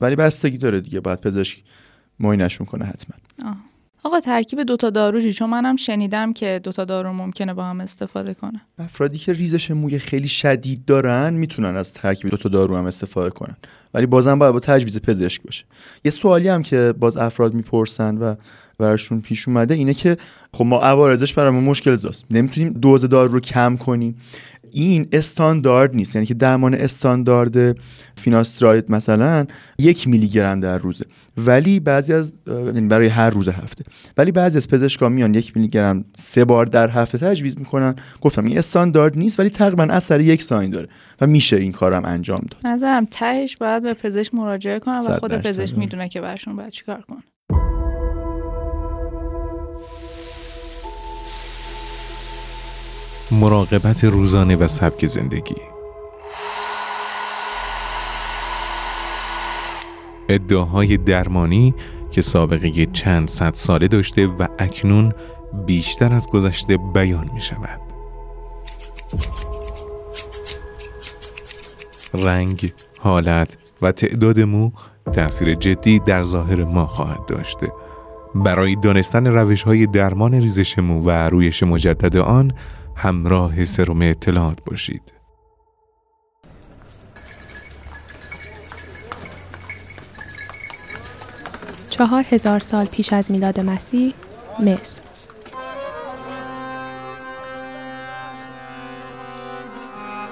ولی 0.00 0.16
بستگی 0.16 0.58
داره 0.58 0.80
دیگه. 0.80 1.00
باید 1.00 1.20
پزشک 1.20 1.62
معاینهشون 2.20 2.66
کنه 2.66 2.84
حتما. 2.84 3.16
آه. 3.44 3.56
آقا 4.06 4.20
ترکیب 4.20 4.62
دوتا 4.62 4.90
دارو 4.90 5.32
چون 5.32 5.50
منم 5.50 5.76
شنیدم 5.76 6.32
که 6.32 6.60
دوتا 6.64 6.84
دارو 6.84 7.12
ممکنه 7.12 7.54
با 7.54 7.64
هم 7.64 7.80
استفاده 7.80 8.34
کنه 8.34 8.60
افرادی 8.78 9.18
که 9.18 9.32
ریزش 9.32 9.70
موی 9.70 9.98
خیلی 9.98 10.28
شدید 10.28 10.84
دارن 10.84 11.34
می‌تونن 11.34 11.76
از 11.76 11.92
ترکیب 11.92 12.30
دوتا 12.30 12.48
دارو 12.48 12.76
هم 12.76 12.86
استفاده 12.86 13.30
کنن. 13.30 13.56
ولی 13.94 14.06
بازم 14.06 14.38
باید 14.38 14.52
با 14.52 14.60
تجویز 14.60 15.00
پزشک 15.00 15.42
باشه. 15.42 15.64
یه 16.04 16.10
سوالی 16.10 16.48
هم 16.48 16.62
که 16.62 16.94
باز 16.98 17.16
افراد 17.16 17.54
می‌پرسن 17.54 18.18
و 18.18 18.34
براشون 18.78 19.20
پیش 19.20 19.48
اومده 19.48 19.74
اینه 19.74 19.94
که 19.94 20.16
خب 20.52 20.64
ما 20.64 20.78
عوارضش 20.78 21.34
برامون 21.34 21.64
مشکل 21.64 21.94
زاست. 21.94 22.24
نمی‌تونیم 22.30 22.72
دوز 22.72 23.04
دارو 23.04 23.32
رو 23.32 23.40
کم 23.40 23.76
کنیم. 23.76 24.16
این 24.70 25.08
استاندارد 25.12 25.94
نیست. 25.94 26.16
یعنی 26.16 26.26
که 26.26 26.34
درمان 26.34 26.74
استاندارد 26.74 27.76
فیناستراید 28.16 28.90
مثلا 28.90 29.46
یک 29.78 30.08
میلی 30.08 30.28
گرم 30.28 30.60
در 30.60 30.78
روزه. 30.78 31.04
ولی 31.36 31.80
بعضی 31.80 32.12
از 32.12 32.32
یعنی 32.46 32.88
برای 32.88 33.06
هر 33.06 33.30
روز 33.30 33.48
هفته. 33.48 33.84
ولی 34.16 34.32
بعضی 34.32 34.56
از 34.56 34.68
پزشکان 34.68 35.12
میان 35.12 35.34
یک 35.34 35.56
میلی 35.56 35.68
گرم 35.68 36.04
سه 36.14 36.44
بار 36.44 36.66
در 36.66 36.88
هفته 36.88 37.18
تجویز 37.18 37.58
می‌کنن. 37.58 37.94
گفتم 38.20 38.44
این 38.44 38.58
استاندارد 38.58 39.18
نیست 39.18 39.40
ولی 39.40 39.50
تقریبا 39.50 39.84
اثر 39.84 40.20
یک 40.20 40.42
ساین 40.42 40.70
داره 40.70 40.88
و 41.20 41.26
میشه 41.26 41.56
این 41.56 41.72
کارم 41.72 42.04
انجام 42.04 42.40
داد. 42.50 42.72
نظرم 42.72 43.06
تهش 43.10 43.56
باید 43.56 43.82
به 43.82 43.94
پزشک 43.94 44.34
مراجعه 44.34 44.78
کنم 44.78 45.00
و 45.08 45.18
خود 45.18 45.34
پزشک 45.34 45.78
می‌دونه 45.78 46.08
که 46.08 46.20
برشون 46.20 46.56
باید 46.56 46.70
چیکار 46.70 47.00
کنه 47.00 47.22
مراقبت 53.32 54.04
روزانه 54.04 54.56
و 54.56 54.66
سبک 54.66 55.06
زندگی. 55.06 55.56
ادعاهای 60.28 60.96
درمانی 60.96 61.74
که 62.10 62.22
سابقه 62.22 62.86
چند 62.86 63.28
صد 63.28 63.54
ساله 63.54 63.88
داشته 63.88 64.26
و 64.26 64.46
اکنون 64.58 65.12
بیشتر 65.66 66.14
از 66.14 66.28
گذشته 66.28 66.76
بیان 66.76 67.28
می 67.34 67.40
شود. 67.40 67.80
رنگ، 72.14 72.72
حالت 73.00 73.56
و 73.82 73.92
تعداد 73.92 74.40
مو 74.40 74.70
تأثیر 75.12 75.54
جدی 75.54 75.98
در 75.98 76.22
ظاهر 76.22 76.64
ما 76.64 76.86
خواهد 76.86 77.26
داشته 77.26 77.72
برای 78.34 78.76
دانستن 78.76 79.26
روش 79.26 79.62
های 79.62 79.86
درمان 79.86 80.34
ریزش 80.34 80.78
مو 80.78 81.02
و 81.02 81.10
رویش 81.10 81.62
مجدد 81.62 82.16
آن 82.16 82.52
همراه 82.96 83.64
سروم 83.64 84.02
اطلاعات 84.02 84.58
باشید. 84.64 85.12
چهار 91.90 92.24
هزار 92.30 92.60
سال 92.60 92.86
پیش 92.86 93.12
از 93.12 93.30
میلاد 93.30 93.60
مسیح 93.60 94.14
مصر 94.60 95.02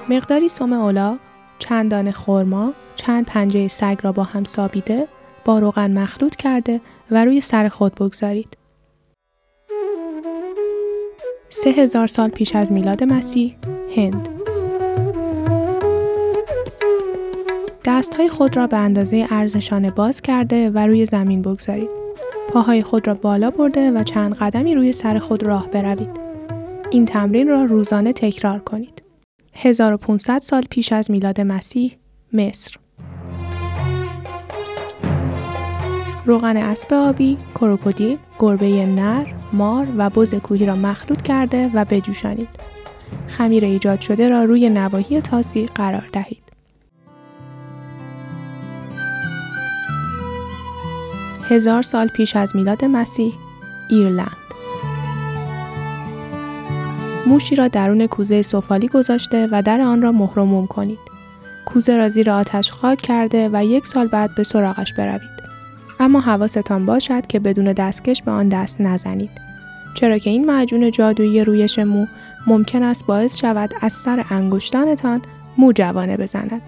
مقداری 0.09 0.47
سم 0.47 0.73
اولا، 0.73 1.19
چند 1.59 1.91
دانه 1.91 2.11
خرما، 2.11 2.73
چند 2.95 3.25
پنجه 3.25 3.67
سگ 3.67 3.97
را 4.01 4.11
با 4.11 4.23
هم 4.23 4.43
سابیده، 4.43 5.07
با 5.45 5.59
روغن 5.59 5.91
مخلوط 5.91 6.35
کرده 6.35 6.81
و 7.11 7.25
روی 7.25 7.41
سر 7.41 7.69
خود 7.69 7.95
بگذارید. 7.95 8.64
سه 11.57 11.69
هزار 11.69 12.07
سال 12.07 12.29
پیش 12.29 12.55
از 12.55 12.71
میلاد 12.71 13.03
مسیح 13.03 13.55
هند 13.95 14.29
دست 17.85 18.15
های 18.15 18.29
خود 18.29 18.57
را 18.57 18.67
به 18.67 18.77
اندازه 18.77 19.27
ارزشانه 19.29 19.91
باز 19.91 20.21
کرده 20.21 20.69
و 20.69 20.77
روی 20.77 21.05
زمین 21.05 21.41
بگذارید. 21.41 21.89
پاهای 22.49 22.83
خود 22.83 23.07
را 23.07 23.13
بالا 23.13 23.51
برده 23.51 23.91
و 23.91 24.03
چند 24.03 24.35
قدمی 24.35 24.75
روی 24.75 24.93
سر 24.93 25.19
خود 25.19 25.43
راه 25.43 25.69
بروید. 25.69 26.19
این 26.91 27.05
تمرین 27.05 27.47
را 27.47 27.65
روزانه 27.65 28.13
تکرار 28.13 28.59
کنید. 28.59 29.01
1500 29.53 30.39
سال 30.39 30.63
پیش 30.69 30.91
از 30.91 31.11
میلاد 31.11 31.41
مسیح 31.41 31.97
مصر 32.33 32.75
روغن 36.25 36.57
اسب 36.57 36.93
آبی، 36.93 37.37
کروکودیل، 37.55 38.17
گربه 38.39 38.85
نر، 38.85 39.25
مار 39.53 39.87
و 39.97 40.09
بز 40.09 40.35
کوهی 40.35 40.65
را 40.65 40.75
مخلوط 40.75 41.21
کرده 41.21 41.71
و 41.73 41.85
بجوشانید. 41.85 42.49
خمیر 43.27 43.65
ایجاد 43.65 44.01
شده 44.01 44.29
را 44.29 44.43
روی 44.43 44.69
نواحی 44.69 45.21
تاسی 45.21 45.65
قرار 45.65 46.07
دهید. 46.11 46.43
هزار 51.49 51.81
سال 51.81 52.07
پیش 52.07 52.35
از 52.35 52.55
میلاد 52.55 52.85
مسیح 52.85 53.33
ایرلند 53.89 54.37
موشی 57.27 57.55
را 57.55 57.67
درون 57.67 58.07
کوزه 58.07 58.41
سفالی 58.41 58.87
گذاشته 58.87 59.47
و 59.51 59.61
در 59.61 59.81
آن 59.81 60.01
را 60.01 60.11
مهرموم 60.11 60.67
کنید. 60.67 60.99
کوزه 61.65 61.97
را 61.97 62.09
زیر 62.09 62.31
آتش 62.31 62.71
خاک 62.71 63.01
کرده 63.01 63.49
و 63.53 63.65
یک 63.65 63.87
سال 63.87 64.07
بعد 64.07 64.35
به 64.35 64.43
سراغش 64.43 64.93
بروید. 64.93 65.34
اما 65.99 66.19
حواستان 66.19 66.85
باشد 66.85 67.27
که 67.27 67.39
بدون 67.39 67.73
دستکش 67.73 68.23
به 68.23 68.31
آن 68.31 68.49
دست 68.49 68.81
نزنید. 68.81 69.31
چرا 69.95 70.17
که 70.17 70.29
این 70.29 70.45
معجون 70.45 70.91
جادویی 70.91 71.43
رویش 71.43 71.79
مو 71.79 72.05
ممکن 72.47 72.83
است 72.83 73.05
باعث 73.05 73.37
شود 73.37 73.73
از 73.81 73.93
سر 73.93 74.25
انگشتانتان 74.29 75.21
مو 75.57 75.71
جوانه 75.71 76.17
بزند. 76.17 76.61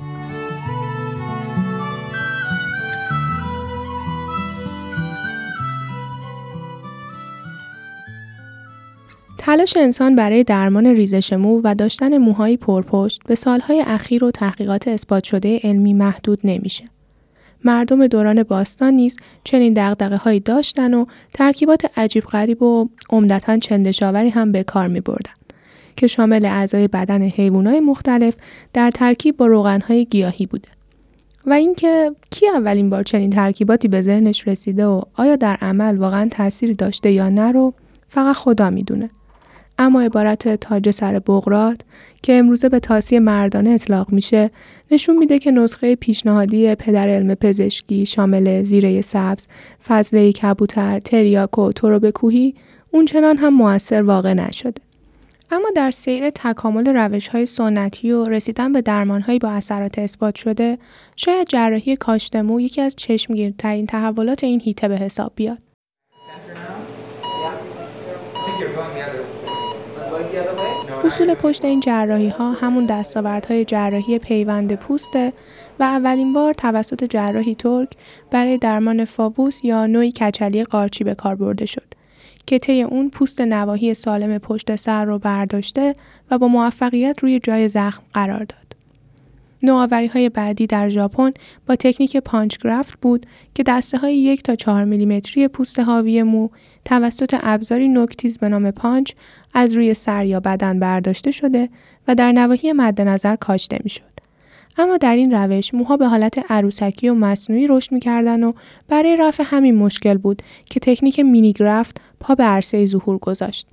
تلاش 9.37 9.77
انسان 9.77 10.15
برای 10.15 10.43
درمان 10.43 10.85
ریزش 10.85 11.33
مو 11.33 11.61
و 11.63 11.75
داشتن 11.75 12.17
موهای 12.17 12.57
پرپشت 12.57 13.21
به 13.27 13.35
سالهای 13.35 13.83
اخیر 13.87 14.23
و 14.23 14.31
تحقیقات 14.31 14.87
اثبات 14.87 15.23
شده 15.23 15.59
علمی 15.63 15.93
محدود 15.93 16.39
نمیشه. 16.43 16.89
مردم 17.67 18.07
دوران 18.07 18.43
باستان 18.43 18.93
نیز 18.93 19.17
چنین 19.43 19.73
دقدقه 19.73 20.15
هایی 20.15 20.39
داشتن 20.39 20.93
و 20.93 21.05
ترکیبات 21.33 21.91
عجیب 21.97 22.23
غریب 22.23 22.63
و 22.63 22.89
عمدتا 23.09 23.57
چندشاوری 23.57 24.29
هم 24.29 24.51
به 24.51 24.63
کار 24.63 24.87
می 24.87 25.01
بردن 25.01 25.31
که 25.95 26.07
شامل 26.07 26.45
اعضای 26.45 26.87
بدن 26.87 27.21
حیوانات 27.21 27.81
مختلف 27.81 28.35
در 28.73 28.91
ترکیب 28.91 29.37
با 29.37 29.47
روغنهای 29.47 30.05
گیاهی 30.05 30.45
بوده. 30.45 30.69
و 31.45 31.53
اینکه 31.53 32.11
کی 32.31 32.47
اولین 32.47 32.89
بار 32.89 33.03
چنین 33.03 33.29
ترکیباتی 33.29 33.87
به 33.87 34.01
ذهنش 34.01 34.47
رسیده 34.47 34.85
و 34.85 35.01
آیا 35.13 35.35
در 35.35 35.57
عمل 35.61 35.97
واقعا 35.97 36.27
تاثیر 36.31 36.73
داشته 36.73 37.11
یا 37.11 37.29
نه 37.29 37.51
رو 37.51 37.73
فقط 38.07 38.35
خدا 38.35 38.69
می‌دونه. 38.69 39.09
اما 39.77 40.01
عبارت 40.01 40.55
تاج 40.55 40.91
سر 40.91 41.19
بغرات 41.19 41.81
که 42.23 42.33
امروزه 42.33 42.69
به 42.69 42.79
تاسی 42.79 43.19
مردانه 43.19 43.69
اطلاق 43.69 44.09
میشه 44.09 44.51
نشون 44.91 45.17
میده 45.17 45.39
که 45.39 45.51
نسخه 45.51 45.95
پیشنهادی 45.95 46.75
پدر 46.75 47.09
علم 47.09 47.35
پزشکی 47.35 48.05
شامل 48.05 48.63
زیره 48.63 49.01
سبز، 49.01 49.47
فضله 49.87 50.31
کبوتر، 50.31 50.99
تریاک 50.99 51.57
و 51.57 51.71
تروب 51.71 52.09
کوهی 52.09 52.55
اونچنان 52.91 53.37
هم 53.37 53.53
موثر 53.53 54.01
واقع 54.01 54.33
نشده. 54.33 54.81
اما 55.51 55.69
در 55.75 55.91
سیر 55.91 56.29
تکامل 56.29 56.87
روش 56.87 57.27
های 57.27 57.45
سنتی 57.45 58.11
و 58.11 58.25
رسیدن 58.25 58.73
به 58.73 58.81
درمان 58.81 59.21
های 59.21 59.39
با 59.39 59.49
اثرات 59.49 59.99
اثبات 59.99 60.35
شده، 60.35 60.77
شاید 61.15 61.47
جراحی 61.47 61.95
کاشتمو 61.95 62.61
یکی 62.61 62.81
از 62.81 62.95
چشمگیرترین 62.95 63.85
تحولات 63.85 64.43
این 64.43 64.61
هیته 64.61 64.87
به 64.87 64.97
حساب 64.97 65.31
بیاد. 65.35 65.57
اصول 71.07 71.33
پشت 71.33 71.65
این 71.65 71.79
جراحی 71.79 72.29
ها 72.29 72.51
همون 72.51 72.85
دستاوردهای 72.85 73.65
جراحی 73.65 74.19
پیوند 74.19 74.75
پوسته 74.75 75.33
و 75.79 75.83
اولین 75.83 76.33
بار 76.33 76.53
توسط 76.53 77.03
جراحی 77.03 77.55
ترک 77.55 77.89
برای 78.31 78.57
درمان 78.57 79.05
فاووس 79.05 79.59
یا 79.63 79.85
نوعی 79.85 80.11
کچلی 80.11 80.63
قارچی 80.63 81.03
به 81.03 81.15
کار 81.15 81.35
برده 81.35 81.65
شد 81.65 81.87
که 82.45 82.59
طی 82.59 82.81
اون 82.81 83.09
پوست 83.09 83.41
نواحی 83.41 83.93
سالم 83.93 84.37
پشت 84.37 84.75
سر 84.75 85.05
رو 85.05 85.19
برداشته 85.19 85.95
و 86.31 86.37
با 86.37 86.47
موفقیت 86.47 87.19
روی 87.19 87.39
جای 87.39 87.69
زخم 87.69 88.03
قرار 88.13 88.43
داد. 88.43 88.66
نوآوری 89.63 90.07
های 90.07 90.29
بعدی 90.29 90.67
در 90.67 90.89
ژاپن 90.89 91.31
با 91.67 91.75
تکنیک 91.75 92.17
punch 92.17 92.57
graft 92.57 92.99
بود 93.01 93.25
که 93.55 93.63
دسته 93.63 93.97
های 93.97 94.17
یک 94.17 94.43
تا 94.43 94.55
چهار 94.55 94.85
میلیمتری 94.85 95.47
پوست 95.47 95.79
حاوی 95.79 96.23
مو 96.23 96.49
توسط 96.85 97.35
ابزاری 97.41 97.87
نوک 97.87 98.16
تیز 98.16 98.37
به 98.37 98.49
نام 98.49 98.71
پانچ 98.71 99.11
از 99.53 99.73
روی 99.73 99.93
سر 99.93 100.25
یا 100.25 100.39
بدن 100.39 100.79
برداشته 100.79 101.31
شده 101.31 101.69
و 102.07 102.15
در 102.15 102.31
نواحی 102.31 102.73
مد 102.73 103.01
نظر 103.01 103.35
کاشته 103.35 103.79
می‌شد. 103.83 104.17
اما 104.77 104.97
در 104.97 105.15
این 105.15 105.31
روش 105.31 105.73
موها 105.73 105.97
به 105.97 106.07
حالت 106.07 106.51
عروسکی 106.51 107.09
و 107.09 107.13
مصنوعی 107.13 107.67
رشد 107.67 107.91
می‌کردن 107.91 108.43
و 108.43 108.53
برای 108.87 109.17
رفع 109.19 109.43
همین 109.45 109.75
مشکل 109.75 110.17
بود 110.17 110.41
که 110.65 110.79
تکنیک 110.79 111.19
mini 111.19 111.53
graft 111.53 112.01
پا 112.19 112.35
به 112.35 112.43
عرصه 112.43 112.85
ظهور 112.85 113.17
گذاشت. 113.17 113.67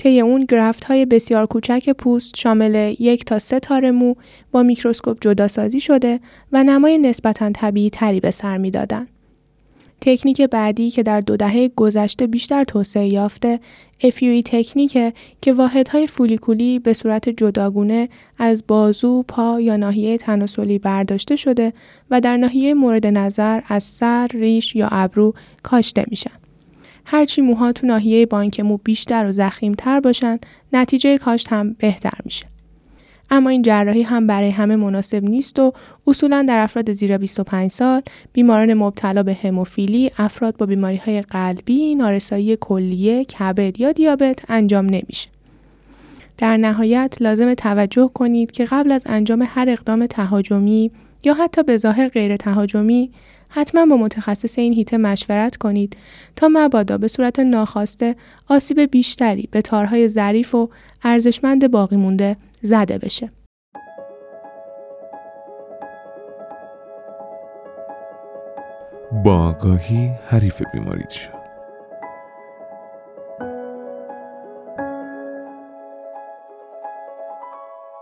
طی 0.00 0.20
اون 0.20 0.44
graft 0.44 0.84
های 0.84 1.06
بسیار 1.06 1.46
کوچک 1.46 1.90
پوست 1.90 2.36
شامل 2.36 2.94
یک 2.98 3.24
تا 3.24 3.38
سه 3.38 3.60
تار 3.60 3.90
مو 3.90 4.14
با 4.52 4.62
میکروسکوپ 4.62 5.18
جدا 5.20 5.48
سازی 5.48 5.80
شده 5.80 6.20
و 6.52 6.64
نمای 6.64 6.98
نسبتا 6.98 7.50
طبیعی 7.50 7.90
تری 7.90 8.20
به 8.20 8.30
سر 8.30 8.58
می‌دادند. 8.58 9.08
تکنیک 10.00 10.42
بعدی 10.42 10.90
که 10.90 11.02
در 11.02 11.20
دو 11.20 11.36
دهه 11.36 11.70
گذشته 11.76 12.26
بیشتر 12.26 12.64
توسعه 12.64 13.06
یافته 13.06 13.60
افیوی 14.02 14.42
تکنیکه 14.42 15.12
که 15.42 15.52
واحدهای 15.52 16.06
فولیکولی 16.06 16.78
به 16.78 16.92
صورت 16.92 17.28
جداگونه 17.28 18.08
از 18.38 18.64
بازو، 18.66 19.22
پا 19.28 19.60
یا 19.60 19.76
ناحیه 19.76 20.18
تناسلی 20.18 20.78
برداشته 20.78 21.36
شده 21.36 21.72
و 22.10 22.20
در 22.20 22.36
ناحیه 22.36 22.74
مورد 22.74 23.06
نظر 23.06 23.60
از 23.68 23.82
سر، 23.82 24.28
ریش 24.32 24.76
یا 24.76 24.88
ابرو 24.90 25.34
کاشته 25.62 26.04
میشن. 26.08 26.49
هرچی 27.12 27.42
موها 27.42 27.72
تو 27.72 27.86
ناحیه 27.86 28.26
بانک 28.26 28.60
مو 28.60 28.76
بیشتر 28.76 29.26
و 29.26 29.32
زخیمتر 29.32 30.00
باشن 30.00 30.38
نتیجه 30.72 31.18
کاشت 31.18 31.48
هم 31.48 31.72
بهتر 31.72 32.18
میشه. 32.24 32.46
اما 33.30 33.50
این 33.50 33.62
جراحی 33.62 34.02
هم 34.02 34.26
برای 34.26 34.50
همه 34.50 34.76
مناسب 34.76 35.24
نیست 35.24 35.58
و 35.58 35.72
اصولا 36.06 36.44
در 36.48 36.58
افراد 36.58 36.92
زیر 36.92 37.18
25 37.18 37.70
سال، 37.70 38.02
بیماران 38.32 38.74
مبتلا 38.74 39.22
به 39.22 39.34
هموفیلی، 39.34 40.10
افراد 40.18 40.56
با 40.56 40.66
بیماری 40.66 40.96
های 40.96 41.22
قلبی، 41.22 41.94
نارسایی 41.94 42.56
کلیه، 42.60 43.24
کبد 43.24 43.80
یا 43.80 43.92
دیابت 43.92 44.42
انجام 44.48 44.86
نمیشه. 44.86 45.28
در 46.38 46.56
نهایت 46.56 47.16
لازم 47.20 47.54
توجه 47.54 48.10
کنید 48.14 48.50
که 48.50 48.64
قبل 48.64 48.92
از 48.92 49.02
انجام 49.06 49.44
هر 49.48 49.70
اقدام 49.70 50.06
تهاجمی 50.06 50.90
یا 51.24 51.34
حتی 51.34 51.62
به 51.62 51.76
ظاهر 51.76 52.08
غیر 52.08 52.36
تهاجمی 52.36 53.10
حتما 53.52 53.86
با 53.86 53.96
متخصص 53.96 54.58
این 54.58 54.72
هیته 54.72 54.96
مشورت 54.96 55.56
کنید 55.56 55.96
تا 56.36 56.48
مبادا 56.52 56.98
به 56.98 57.08
صورت 57.08 57.40
ناخواسته 57.40 58.16
آسیب 58.48 58.80
بیشتری 58.80 59.48
به 59.50 59.62
تارهای 59.62 60.08
ظریف 60.08 60.54
و 60.54 60.70
ارزشمند 61.02 61.70
باقی 61.70 61.96
مونده 61.96 62.36
زده 62.62 62.98
بشه. 62.98 63.30
با 69.24 69.34
آگاهی 69.34 70.10
حریف 70.28 70.62
بیماریت 70.72 71.10
شد. 71.10 71.39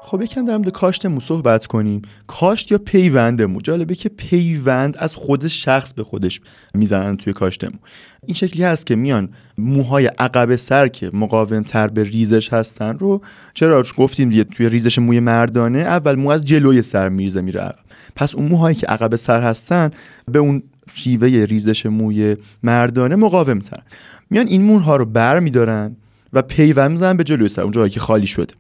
خب 0.09 0.23
یکم 0.23 0.45
در 0.45 0.57
مورد 0.57 0.71
کاشت 0.71 1.07
مو 1.07 1.21
صحبت 1.21 1.67
کنیم. 1.67 2.03
کاشت 2.27 2.73
یا 2.73 2.79
پیوند 2.79 3.43
مو؟ 3.43 3.61
جالبه 3.61 3.95
که 3.95 4.09
پیوند 4.09 4.97
از 4.97 5.15
خود 5.15 5.47
شخص 5.47 5.93
به 5.93 6.05
خودش 6.05 6.41
می‌زنن 6.75 7.17
توی 7.17 7.33
کاشت 7.33 7.65
مو. 7.65 7.79
این 8.27 8.35
شکلی 8.35 8.63
هست 8.63 8.87
که 8.87 8.97
میان 8.97 9.29
موهای 9.59 10.07
عقب 10.07 10.57
سر 10.57 10.89
که 10.89 11.11
مقاوم 11.13 11.63
تر 11.63 11.89
به 11.89 12.03
ریزش 12.03 12.53
هستن 12.53 12.99
رو 12.99 13.21
چرا؟ 13.55 13.85
گفتیم 13.97 14.29
دیگه 14.29 14.45
توی 14.45 14.69
ریزش 14.69 14.99
موی 14.99 15.21
مردانه 15.21 15.79
اول 15.79 16.15
مو 16.15 16.31
از 16.31 16.45
جلوی 16.45 16.83
سر 16.83 17.09
میریزه 17.09 17.41
میره 17.41 17.61
عقب. 17.61 17.85
پس 18.17 18.35
اون 18.35 18.49
موهایی 18.49 18.77
که 18.77 18.87
عقب 18.87 19.17
سر 19.17 19.43
هستن 19.43 19.91
به 20.33 20.39
اون 20.39 20.63
شیوه 20.95 21.29
ریزش 21.29 21.87
موی 21.87 22.37
مردانه 22.63 23.17
مقاوم 23.17 23.59
تر 23.59 23.83
میان 24.31 24.47
این 24.47 24.63
موها 24.63 24.97
رو 24.97 25.05
بر 25.05 25.39
میدارن 25.39 25.97
و 26.33 26.43
پیوند 26.43 26.91
می‌زنن 26.91 27.17
به 27.17 27.25
جلوی 27.25 27.49
سر 27.49 27.63
اون 27.63 27.73
جایی 27.73 27.91
که 27.91 28.01
خالی 28.01 28.27
شده. 28.27 28.55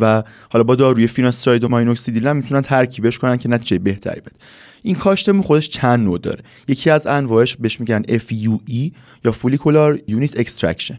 و 0.00 0.22
حالا 0.50 0.64
با 0.64 0.74
داروی 0.74 1.06
فیناستراید 1.06 1.64
و 1.64 1.68
ماینوکسیدیل 1.68 2.28
هم 2.28 2.36
می‌تونن 2.36 2.60
ترکیبش 2.60 3.18
کنن 3.18 3.36
که 3.36 3.48
نتیجه 3.48 3.78
بهتری 3.78 4.20
بده. 4.20 4.36
این 4.82 4.94
کاشتمون 4.94 5.42
خودش 5.42 5.68
چند 5.68 6.04
نوع 6.04 6.18
داره. 6.18 6.42
یکی 6.68 6.90
از 6.90 7.06
انواعش 7.06 7.56
بهش 7.56 7.80
میگن 7.80 8.02
FUE 8.02 8.92
یا 9.24 9.32
follicular 9.32 10.00
unit 10.08 10.40
extraction 10.40 10.98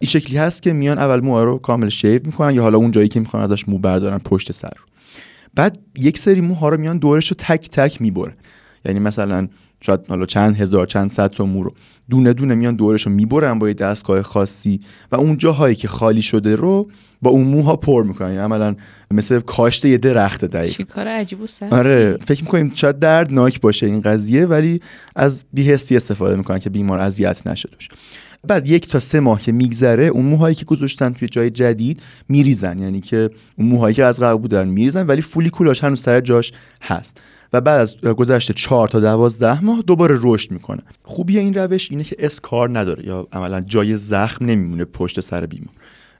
این 0.00 0.08
شکلی 0.08 0.36
هست 0.36 0.62
که 0.62 0.72
میان 0.72 0.98
اول 0.98 1.20
موها 1.20 1.44
رو 1.44 1.58
کامل 1.58 1.88
شیو 1.88 2.20
می‌کنن 2.24 2.54
یا 2.54 2.62
حالا 2.62 2.78
اون 2.78 2.90
جایی 2.90 3.08
که 3.08 3.20
می‌خوان 3.20 3.42
ازش 3.42 3.68
مو 3.68 3.78
بردارن 3.78 4.18
پشت 4.18 4.52
سر 4.52 4.72
رو. 4.76 4.84
بعد 5.54 5.78
یک 5.98 6.18
سری 6.18 6.40
موها 6.40 6.68
رو 6.68 6.80
میان 6.80 6.98
دورش 6.98 7.28
رو 7.28 7.36
تک 7.38 7.70
تک 7.70 8.00
می‌بره 8.00 8.36
یعنی 8.84 9.00
مثلا 9.00 9.48
شاید 9.82 10.00
حالا 10.08 10.26
چند 10.26 10.56
هزار 10.56 10.86
چند 10.86 11.10
صد 11.10 11.30
تا 11.30 11.44
مو 11.44 11.62
رو. 11.62 11.74
دونه 12.10 12.32
دونه 12.32 12.54
میان 12.54 12.76
دورش 12.76 13.06
رو 13.06 13.12
می‌برن 13.12 13.58
با 13.58 13.68
یه 13.68 13.74
دستگاه 13.74 14.22
خاصی 14.22 14.80
و 15.12 15.16
اون 15.16 15.36
جاهایی 15.36 15.74
که 15.74 15.88
خالی 15.88 16.22
شده 16.22 16.56
رو 16.56 16.90
با 17.22 17.30
اون 17.30 17.44
موها 17.44 17.76
پر 17.76 18.04
می‌کنن. 18.04 18.28
یعنی 18.28 18.40
عملا 18.40 18.76
مثل 19.10 19.40
کاشته 19.40 19.88
یه 19.88 19.98
درخت 19.98 20.44
دقیق. 20.44 20.70
چی 20.70 20.84
کار 20.84 21.08
عجیب 21.08 21.40
و 21.40 21.46
آره 21.70 22.18
فکر 22.26 22.42
می‌کنیم 22.42 22.72
شاید 22.74 22.98
دردناک 22.98 23.60
باشه 23.60 23.86
این 23.86 24.00
قضیه 24.00 24.46
ولی 24.46 24.80
از 25.16 25.44
بیهستی 25.52 25.96
استفاده 25.96 26.36
می‌کنن 26.36 26.58
که 26.58 26.70
بیمار 26.70 26.98
اذیت 26.98 27.46
نشه 27.46 27.68
دوش 27.72 27.88
بعد 28.48 28.68
یک 28.68 28.88
تا 28.88 29.00
سه 29.00 29.20
ماه 29.20 29.42
که 29.42 29.52
میگذره 29.52 30.04
اون 30.04 30.24
موهایی 30.24 30.54
که 30.54 30.64
گذاشتن 30.64 31.12
توی 31.12 31.28
جای 31.28 31.50
جدید 31.50 32.02
میریزن. 32.28 32.78
یعنی 32.78 33.00
که 33.00 33.30
اون 33.58 33.68
موهایی 33.68 33.94
که 33.94 34.04
از 34.04 34.20
قبل 34.20 34.38
بودن 34.40 34.68
میریزن 34.68 35.06
ولی 35.06 35.22
فولیکولاش 35.22 35.84
هنوز 35.84 36.00
سر 36.00 36.20
جاش 36.20 36.52
هست. 36.82 37.20
و 37.52 37.60
بعد 37.60 37.80
از 37.80 38.00
گذشته 38.00 38.54
4 38.54 38.88
تا 38.88 39.00
12 39.00 39.64
ماه 39.64 39.82
دوباره 39.82 40.18
رشد 40.22 40.50
می‌کنه. 40.50 40.82
خوبی 41.02 41.38
این 41.38 41.54
روش 41.54 41.90
اینه 41.90 42.04
که 42.04 42.16
اسکار 42.18 42.78
نداره 42.78 43.06
یا 43.06 43.28
عملا 43.32 43.60
جای 43.60 43.96
زخم 43.96 44.44
نمیمونه 44.44 44.84
پشت 44.84 45.20
سر 45.20 45.46
بیمار. 45.46 45.74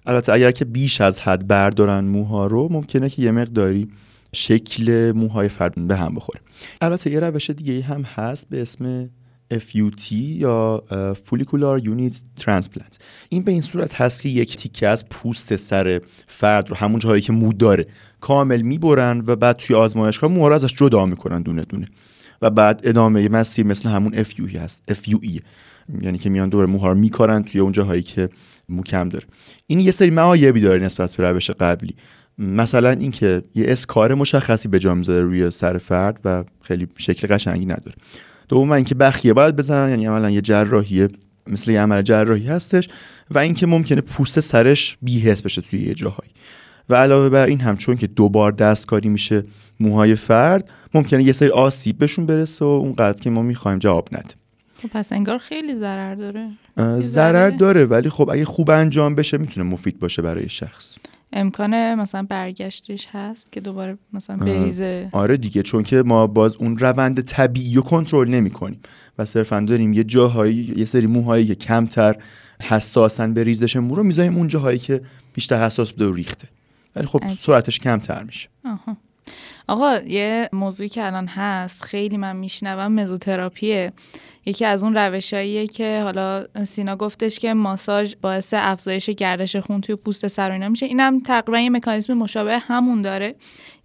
البته 0.07 0.33
اگر 0.33 0.51
که 0.51 0.65
بیش 0.65 1.01
از 1.01 1.21
حد 1.21 1.47
بردارن 1.47 2.05
موها 2.05 2.47
رو 2.47 2.69
ممکنه 2.73 3.11
که 3.11 3.23
یه 3.23 3.31
مقداری 3.31 3.89
شکل 4.33 5.13
موهای 5.13 5.49
فرد 5.49 5.87
به 5.89 5.97
هم 5.97 6.15
بخوره. 6.15 6.41
البته 6.81 7.11
یه 7.11 7.21
روش 7.21 7.51
دیگه 7.51 7.83
هم 7.83 8.03
هست 8.03 8.49
به 8.51 8.63
اسم 8.63 9.11
FUT 9.59 10.13
یا 10.13 10.85
follicular 11.25 11.85
unit 11.85 12.21
transplant 12.37 12.99
این 13.29 13.43
به 13.43 13.53
این 13.53 13.61
صورت 13.61 14.01
هست 14.01 14.23
که 14.23 14.29
یک 14.29 14.57
تیکه 14.57 14.89
از 14.89 15.09
پوست 15.09 15.57
سر 15.57 16.01
فرد 16.27 16.71
رو 16.71 16.77
همون 16.77 16.99
جایی 16.99 17.23
که 17.23 17.33
مو 17.33 17.53
داره 17.53 17.87
کامل 18.21 18.63
می‌برن 18.63 19.23
و 19.27 19.37
بعد 19.37 19.57
توی 19.57 19.77
آزمایشگاه 19.77 20.31
موها 20.31 20.49
رو 20.49 20.55
ازش 20.55 20.75
جدا 20.75 21.07
می‌کنن 21.07 21.43
دونه 21.43 21.63
دونه. 21.63 21.87
و 22.43 22.51
بعد 22.51 22.81
ادامه 22.85 23.29
مسیر 23.29 23.67
مثل 23.67 23.89
همون 23.89 24.23
FUE 24.23 24.57
هست 24.57 24.83
FUE 24.91 25.41
یعنی 26.03 26.19
که 26.19 26.31
میان 26.31 26.49
دور 26.49 26.67
موها 26.67 26.89
رو 26.93 26.99
میکارن 26.99 27.43
توی 27.43 27.61
اون 27.61 27.73
جاهایی 27.73 28.03
که 28.03 28.29
مو 28.69 28.83
کم 28.83 29.09
داره. 29.09 29.25
این 29.67 29.81
یه 29.81 29.91
سری 29.91 30.11
معایبی 30.11 30.61
داره 30.61 30.83
نسبت 30.83 31.17
به 31.17 31.31
روش 31.31 31.51
قبلی. 31.51 31.95
مثلا 32.39 32.91
اینکه 32.91 33.43
یه 33.55 33.65
اسکار 33.69 34.15
مشخصی 34.15 34.69
به 34.69 34.79
جا 34.79 34.95
می‌ذاره 34.95 35.21
روی 35.21 35.51
سر 35.51 35.79
فرد 35.79 36.21
و 36.25 36.45
خیلی 36.63 36.89
شکل 36.97 37.35
قشنگی 37.35 37.67
نداره. 37.67 37.95
دوم 38.49 38.73
اینکه 38.73 38.95
بخیه 38.95 39.33
باید 39.33 39.57
بزنن 39.57 39.91
یعنی 39.91 40.07
عملا 40.07 40.31
یه 40.31 40.41
جراحیه 40.41 41.09
مثل 41.47 41.71
یه 41.71 41.81
عمل 41.81 42.03
جراحی 42.03 42.47
هستش 42.47 42.89
و 43.31 43.39
اینکه 43.39 43.67
ممکنه 43.67 44.01
پوست 44.01 44.41
سرش 44.41 44.97
بیهس 45.03 45.43
بشه 45.43 45.63
توی 45.63 45.81
یه 45.81 45.95
جاهایی. 45.95 46.31
و 46.89 46.95
علاوه 46.95 47.29
بر 47.29 47.47
این 47.47 47.61
هم 47.61 47.77
چون 47.77 47.97
که 47.97 48.07
دوبار 48.07 48.53
دستکاری 48.53 49.09
میشه 49.09 49.45
موهای 49.81 50.15
فرد 50.15 50.71
ممکنه 50.95 51.25
یه 51.25 51.33
سری 51.33 51.49
آسیب 51.49 51.99
بهشون 51.99 52.27
برسه 52.27 52.65
و 52.65 52.69
اونقدر 52.69 53.21
که 53.21 53.31
ما 53.31 53.43
می‌خوایم 53.43 53.79
جواب 53.79 54.09
نده. 54.13 54.35
خب 54.83 54.89
پس 54.89 55.13
انگار 55.13 55.39
خیلی 55.39 55.77
ضرر 55.77 56.15
داره. 56.15 56.49
ضرر 57.01 57.51
داره 57.51 57.85
ولی 57.85 58.09
خب 58.09 58.31
اگه 58.33 58.45
خوب 58.45 58.71
انجام 58.71 59.15
بشه 59.15 59.39
می‌تونه 59.39 59.67
مفید 59.67 59.99
باشه 59.99 60.23
برای 60.23 60.49
شخص. 60.49 60.99
امکان 61.33 61.95
مثلا 61.95 62.27
برگشتش 62.29 63.09
هست 63.13 63.53
که 63.53 63.61
دوباره 63.61 63.99
مثلا 64.13 64.37
بریزه؟ 64.37 65.09
آره 65.13 65.37
دیگه 65.37 65.63
چون 65.63 65.83
که 65.83 66.03
ما 66.03 66.27
باز 66.27 66.57
اون 66.57 66.79
روند 66.79 67.21
طبیعی 67.21 67.75
رو 67.75 67.83
کنترل 67.83 68.29
نمی 68.29 68.51
کنیم 68.51 68.81
و 69.19 69.25
صرفا 69.25 69.61
داریم 69.61 69.93
یه 69.93 70.05
جاهایی 70.05 70.75
یه 70.77 70.85
سری 70.85 71.07
موهایی 71.07 71.47
که 71.47 71.55
کمتر 71.55 72.17
حساسن 72.63 73.35
به 73.35 73.45
ریزش 73.45 73.77
مو 73.77 73.95
رو 73.95 74.03
می‌ذاریم 74.03 74.37
اون 74.37 74.49
جاهایی 74.49 74.79
که 74.79 75.01
بیشتر 75.35 75.65
حساس 75.65 75.93
بوده 75.93 76.07
و 76.07 76.15
ریخته. 76.15 76.49
ولی 76.97 77.07
خب 77.07 77.23
سرعتش 77.41 77.79
کمتر 77.79 78.23
میشه. 78.23 78.49
آها. 78.65 78.97
آقا 79.69 79.99
یه 80.07 80.49
موضوعی 80.53 80.89
که 80.89 81.07
الان 81.07 81.27
هست 81.27 81.85
خیلی 81.85 82.17
من 82.17 82.37
میشنوم 82.37 82.93
مزوتراپیه. 82.93 83.93
یکی 84.47 84.65
از 84.65 84.85
اون 84.85 84.95
روشاییه 84.95 85.67
که 85.67 86.01
حالا 86.03 86.47
سینا 86.65 86.97
گفتش 86.97 87.39
که 87.39 87.55
ماساژ 87.55 88.15
باعث 88.23 88.55
افزایش 88.57 89.11
گردش 89.11 89.57
خون 89.57 89.81
توی 89.81 89.97
پوست 89.97 90.29
سر 90.29 90.49
و 90.49 90.53
اینا 90.53 90.69
میشه. 90.69 90.87
اینم 90.87 91.21
تقریبا 91.21 91.59
یه 91.59 91.71
مکانیزم 91.71 92.15
مشابه 92.15 92.59
همون 92.59 93.03
داره. 93.03 93.35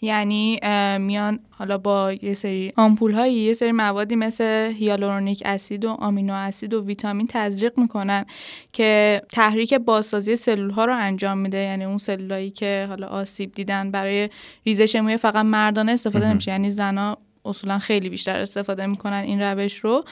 یعنی 0.01 0.59
میان 0.99 1.39
حالا 1.49 1.77
با 1.77 2.13
یه 2.13 2.33
سری 2.33 2.73
آمپول 2.75 3.13
هایی 3.13 3.33
یه 3.33 3.53
سری 3.53 3.71
موادی 3.71 4.15
مثل 4.15 4.73
هیالورونیک 4.77 5.43
اسید 5.45 5.85
و 5.85 5.89
آمینو 5.89 6.33
اسید 6.33 6.73
و 6.73 6.85
ویتامین 6.85 7.27
تزریق 7.29 7.79
می‌کنن 7.79 8.25
که 8.73 9.21
تحریک 9.29 9.73
بازسازی 9.73 10.35
سلول 10.35 10.69
ها 10.69 10.85
رو 10.85 10.95
انجام 10.97 11.37
میده. 11.37 11.57
یعنی 11.57 11.85
اون 11.85 11.97
سلولایی 11.97 12.51
که 12.51 12.85
حالا 12.89 13.07
آسیب 13.07 13.53
دیدن 13.53 13.91
برای 13.91 14.29
ریزش 14.65 14.95
موی 14.95 15.17
فقط 15.17 15.45
مردانه 15.45 15.91
استفاده 15.91 16.29
نمیشه. 16.29 16.51
یعنی 16.51 16.71
زنا 16.71 17.17
اصولا 17.47 17.79
خیلی 17.79 18.09
بیشتر 18.09 18.39
استفاده 18.39 18.85
می‌کنن 18.85 19.23
این 19.25 19.41
روش 19.41 19.77
رو 19.79 20.05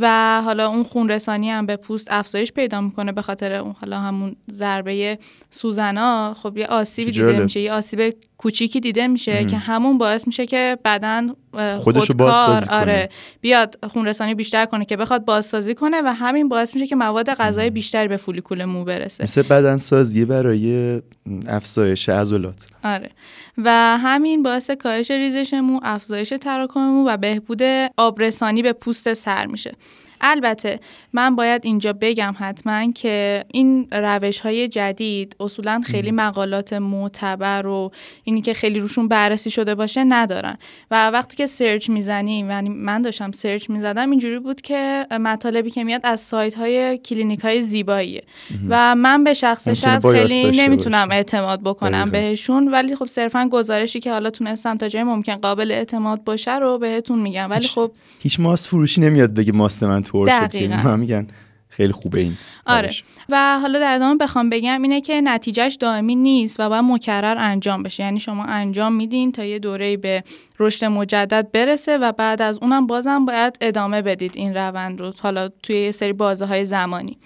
و 0.00 0.42
حالا 0.44 0.68
اون 0.68 0.84
خون 0.84 1.08
رسانی 1.10 1.50
هم 1.50 1.66
به 1.66 1.76
پوست 1.76 2.08
افزایش 2.10 2.52
پیدا 2.52 2.80
می‌کنه 2.80 3.12
به 3.12 3.22
خاطر 3.22 3.52
اون 3.52 3.74
حالا 3.80 4.00
همون 4.00 4.36
ضربه 4.50 5.18
سوزنا. 5.50 6.36
خب 6.42 6.56
یه 6.56 6.66
آسیبی 6.66 7.10
دیده 7.10 7.38
میشه 7.38 7.60
یه 7.60 7.72
آسیب 7.72 8.14
کوچیکی 8.38 8.80
دیده 8.80 9.06
میشه 9.06 9.44
که 9.44 9.56
همون 9.56 9.98
باعث 9.98 10.26
میشه 10.26 10.46
که 10.46 10.78
بدن 10.84 11.32
خودکار 11.78 12.64
آره 12.70 13.08
بیاد 13.40 13.78
خون 13.90 14.06
رسانی 14.06 14.34
بیشتر 14.34 14.66
کنه 14.66 14.84
که 14.84 14.96
بخواد 14.96 15.24
بازسازی 15.24 15.74
کنه 15.74 16.02
و 16.04 16.14
همین 16.14 16.48
باعث 16.48 16.74
میشه 16.74 16.86
که 16.86 16.96
مواد 16.96 17.34
غذایی 17.34 17.70
بیشتری 17.70 18.08
به 18.08 18.16
فولیکول 18.16 18.64
مو 18.64 18.84
برسه. 18.84 19.24
مثل 19.24 19.42
بدن 19.42 19.78
سازی 19.78 20.24
برای 20.24 21.00
افزایش 21.46 22.08
عضلات. 22.08 22.66
آره. 22.84 23.10
و 23.58 23.98
همین 24.02 24.42
باعث 24.42 24.70
کاهش 24.70 25.10
ریزش 25.10 25.54
مو 25.54 25.80
افزایش 25.82 26.32
تراکم 26.40 26.80
مو 26.80 27.08
و 27.08 27.16
بهبود 27.16 27.62
آبرسانی 27.96 28.62
به 28.62 28.72
پوست 28.72 29.14
سر 29.14 29.46
میشه. 29.46 29.74
البته 30.20 30.80
من 31.12 31.36
باید 31.36 31.60
اینجا 31.64 31.92
بگم 31.92 32.34
حتما 32.38 32.92
که 32.92 33.44
این 33.52 33.88
روش 33.92 34.40
های 34.40 34.68
جدید 34.68 35.36
اصولا 35.40 35.80
خیلی 35.84 36.10
مقالات 36.10 36.72
معتبر 36.72 37.66
و 37.66 37.90
اینی 38.24 38.42
که 38.42 38.54
خیلی 38.54 38.80
روشون 38.80 39.08
بررسی 39.08 39.50
شده 39.50 39.74
باشه 39.74 40.04
ندارن. 40.04 40.56
و 40.90 41.10
وقتی 41.10 41.36
که 41.36 41.46
search 41.46 41.90
می‌زنیم 41.90 42.50
یعنی 42.50 42.68
من 42.68 43.02
داشتم 43.02 43.32
search 43.32 43.70
می‌زدم 43.70 44.10
اینجوری 44.10 44.38
بود 44.38 44.60
که 44.60 45.06
مطالبی 45.10 45.70
که 45.70 45.84
میاد 45.84 46.00
از 46.04 46.20
سایت 46.20 46.54
های 46.54 46.98
کلینیک 46.98 47.40
های 47.40 47.62
زیباییه 47.62 48.22
و 48.68 48.94
من 48.94 49.24
به 49.24 49.34
شخص 49.34 49.68
شاید 49.68 50.06
خیلی 50.06 50.50
نمی‌تونم 50.50 51.08
اعتماد 51.10 51.60
بکنم 51.62 52.10
بهشون 52.10 52.68
ولی 52.68 52.96
خب 52.96 53.06
صرفا 53.06 53.48
گزارشی 53.52 54.00
که 54.00 54.12
حالا 54.12 54.30
تونستم 54.30 54.76
تا 54.76 54.88
جای 54.88 55.02
ممکن 55.02 55.34
قابل 55.34 55.70
اعتماد 55.70 56.24
باشه 56.24 56.58
رو 56.58 56.78
بهتون 56.78 57.18
میگم. 57.18 57.50
ولی 57.50 57.68
خب 57.68 57.92
هیچ 58.20 58.40
ماست 58.40 58.68
فروشی 58.68 59.00
نمیاد 59.00 59.34
بگه 59.34 59.52
ماست 59.52 59.84
من 59.84 60.02
ترشه 60.26 60.96
میگن 60.96 61.26
خیلی 61.68 61.92
خوبه 61.92 62.20
این 62.20 62.36
آره. 62.66 62.90
و 63.28 63.58
حالا 63.62 63.78
در 63.78 63.94
ادامه 63.94 64.18
بخوام 64.18 64.50
بگم 64.50 64.82
اینه 64.82 65.00
که 65.00 65.20
نتیجهش 65.20 65.74
دائمی 65.74 66.14
نیست 66.14 66.60
و 66.60 66.68
باید 66.68 66.84
مکرر 66.84 67.36
انجام 67.38 67.82
بشه. 67.82 68.02
یعنی 68.02 68.20
شما 68.20 68.44
انجام 68.44 68.92
میدین 68.92 69.32
تا 69.32 69.44
یه 69.44 69.58
دوره 69.58 69.96
به 69.96 70.24
رشد 70.58 70.84
مجدد 70.84 71.52
برسه 71.52 71.98
و 71.98 72.12
بعد 72.12 72.42
از 72.42 72.58
اونم 72.62 72.86
بازم 72.86 73.24
باید 73.24 73.58
ادامه 73.60 74.02
بدید 74.02 74.32
این 74.34 74.54
روند 74.54 75.00
رو 75.00 75.12
حالا 75.18 75.48
توی 75.48 75.76
یه 75.76 75.90
سری 75.90 76.12
بازه 76.12 76.46
های 76.46 76.64
زمانی. 76.64 77.18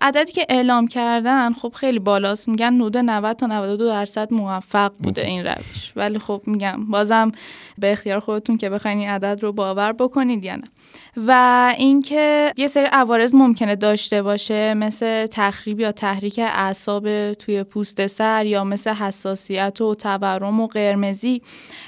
عددی 0.00 0.32
که 0.32 0.46
اعلام 0.48 0.86
کردن 0.86 1.52
خب 1.52 1.72
خیلی 1.76 1.98
بالاست. 1.98 2.48
میگن 2.48 2.74
حدود 2.74 2.96
90 2.96 3.36
تا 3.36 3.46
92 3.46 3.88
درصد 3.88 4.32
موفق 4.32 4.92
بوده 5.02 5.26
این 5.26 5.46
روش. 5.46 5.92
ولی 5.96 6.18
خب 6.18 6.42
میگم 6.46 6.86
بازم 6.90 7.32
به 7.78 7.92
اختیار 7.92 8.20
خودتون 8.20 8.58
که 8.58 8.70
بخواین 8.70 8.98
این 8.98 9.08
عدد 9.08 9.42
رو 9.42 9.52
باور 9.52 9.92
بکنید 9.92 10.44
یا 10.44 10.56
نه. 10.56 10.68
و 11.16 11.74
اینکه 11.78 12.52
یه 12.56 12.66
سری 12.66 12.84
عوارض 12.84 13.34
ممکنه 13.34 13.76
داشته 13.76 14.22
باشه 14.22 14.74
مثل 14.74 15.26
تخریب 15.26 15.80
یا 15.80 15.92
تحریک 15.92 16.38
اعصاب 16.38 17.32
توی 17.32 17.62
پوست 17.62 18.06
سر 18.06 18.46
یا 18.46 18.64
مثل 18.64 18.90
حساسیت 18.90 19.80
و 19.80 19.94
تورم 19.94 20.60
و 20.60 20.66
قرمزی 20.66 21.42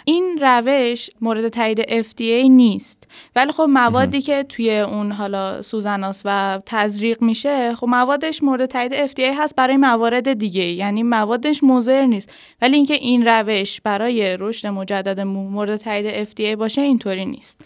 این 0.04 0.38
روش 0.42 1.10
مورد 1.20 1.48
تایید 1.48 1.82
FDA 1.82 2.48
نیست. 2.50 3.06
ولی 3.36 3.52
خب 3.52 3.66
موادی 3.68 4.20
که 4.20 4.42
توی 4.42 4.78
اون 4.78 5.12
حالا 5.12 5.62
سوزناس 5.62 6.22
و 6.24 6.60
تزریق 6.66 7.22
میشه 7.22 7.74
خب 7.74 7.86
موادش 7.96 8.42
مورد 8.42 8.66
تایید 8.66 9.06
FDA 9.06 9.34
هست 9.38 9.56
برای 9.56 9.76
موارد 9.76 10.32
دیگه 10.32 10.64
یعنی 10.64 11.02
موادش 11.02 11.64
مضر 11.64 12.06
نیست. 12.06 12.32
ولی 12.62 12.76
اینکه 12.76 12.94
این 12.94 13.28
روش 13.28 13.80
برای 13.80 14.36
رشد 14.36 14.66
مجدد 14.66 15.20
مورد 15.20 15.76
تایید 15.76 16.28
FDA 16.28 16.56
باشه 16.56 16.80
اینطوری 16.80 17.24
نیست. 17.24 17.60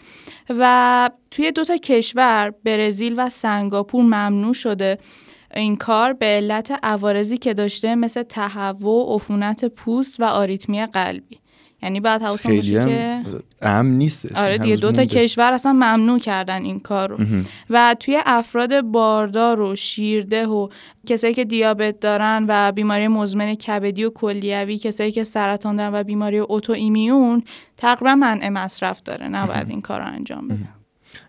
و 0.49 1.09
توی 1.31 1.51
دو 1.51 1.63
تا 1.63 1.77
کشور 1.77 2.53
برزیل 2.63 3.13
و 3.17 3.29
سنگاپور 3.29 4.03
ممنوع 4.03 4.53
شده 4.53 4.97
این 5.55 5.75
کار 5.75 6.13
به 6.13 6.25
علت 6.25 6.79
عوارضی 6.83 7.37
که 7.37 7.53
داشته 7.53 7.95
مثل 7.95 8.23
تهوع 8.23 9.15
عفونت 9.15 9.65
پوست 9.65 10.19
و 10.19 10.23
آریتمی 10.23 10.85
قلبی. 10.85 11.39
یعنی 11.83 11.99
بعد 11.99 12.21
حواسم 12.21 12.55
باشه 12.55 12.71
که 12.71 13.21
امن 13.61 13.91
نیست 13.91 14.35
آره 14.35 14.57
دیگه 14.57 14.75
دو 14.75 14.91
تا 14.91 15.05
کشور 15.05 15.53
اصلا 15.53 15.73
ممنوع 15.73 16.19
کردن 16.19 16.61
این 16.63 16.79
کار 16.79 17.09
رو. 17.09 17.17
و 17.69 17.95
توی 17.99 18.19
افراد 18.25 18.81
باردار 18.81 19.61
و 19.61 19.75
شیرده 19.75 20.47
و 20.47 20.69
کسایی 21.05 21.33
که 21.33 21.45
دیابت 21.45 21.99
دارن 21.99 22.45
و 22.47 22.71
بیماری 22.71 23.07
مزمن 23.07 23.55
کبدی 23.55 24.03
و 24.03 24.09
کلیوی 24.09 24.77
کسایی 24.77 25.11
که 25.11 25.23
سرطان 25.23 25.75
دارن 25.75 25.93
و 25.93 26.03
بیماری 26.03 26.37
autoimmune 26.37 27.43
تقریبا 27.77 28.15
منع 28.15 28.49
مصرف 28.49 29.01
داره. 29.03 29.27
نباید 29.27 29.69
این 29.69 29.81
کار 29.81 29.99
رو 29.99 30.07
انجام 30.07 30.47
بده 30.47 30.69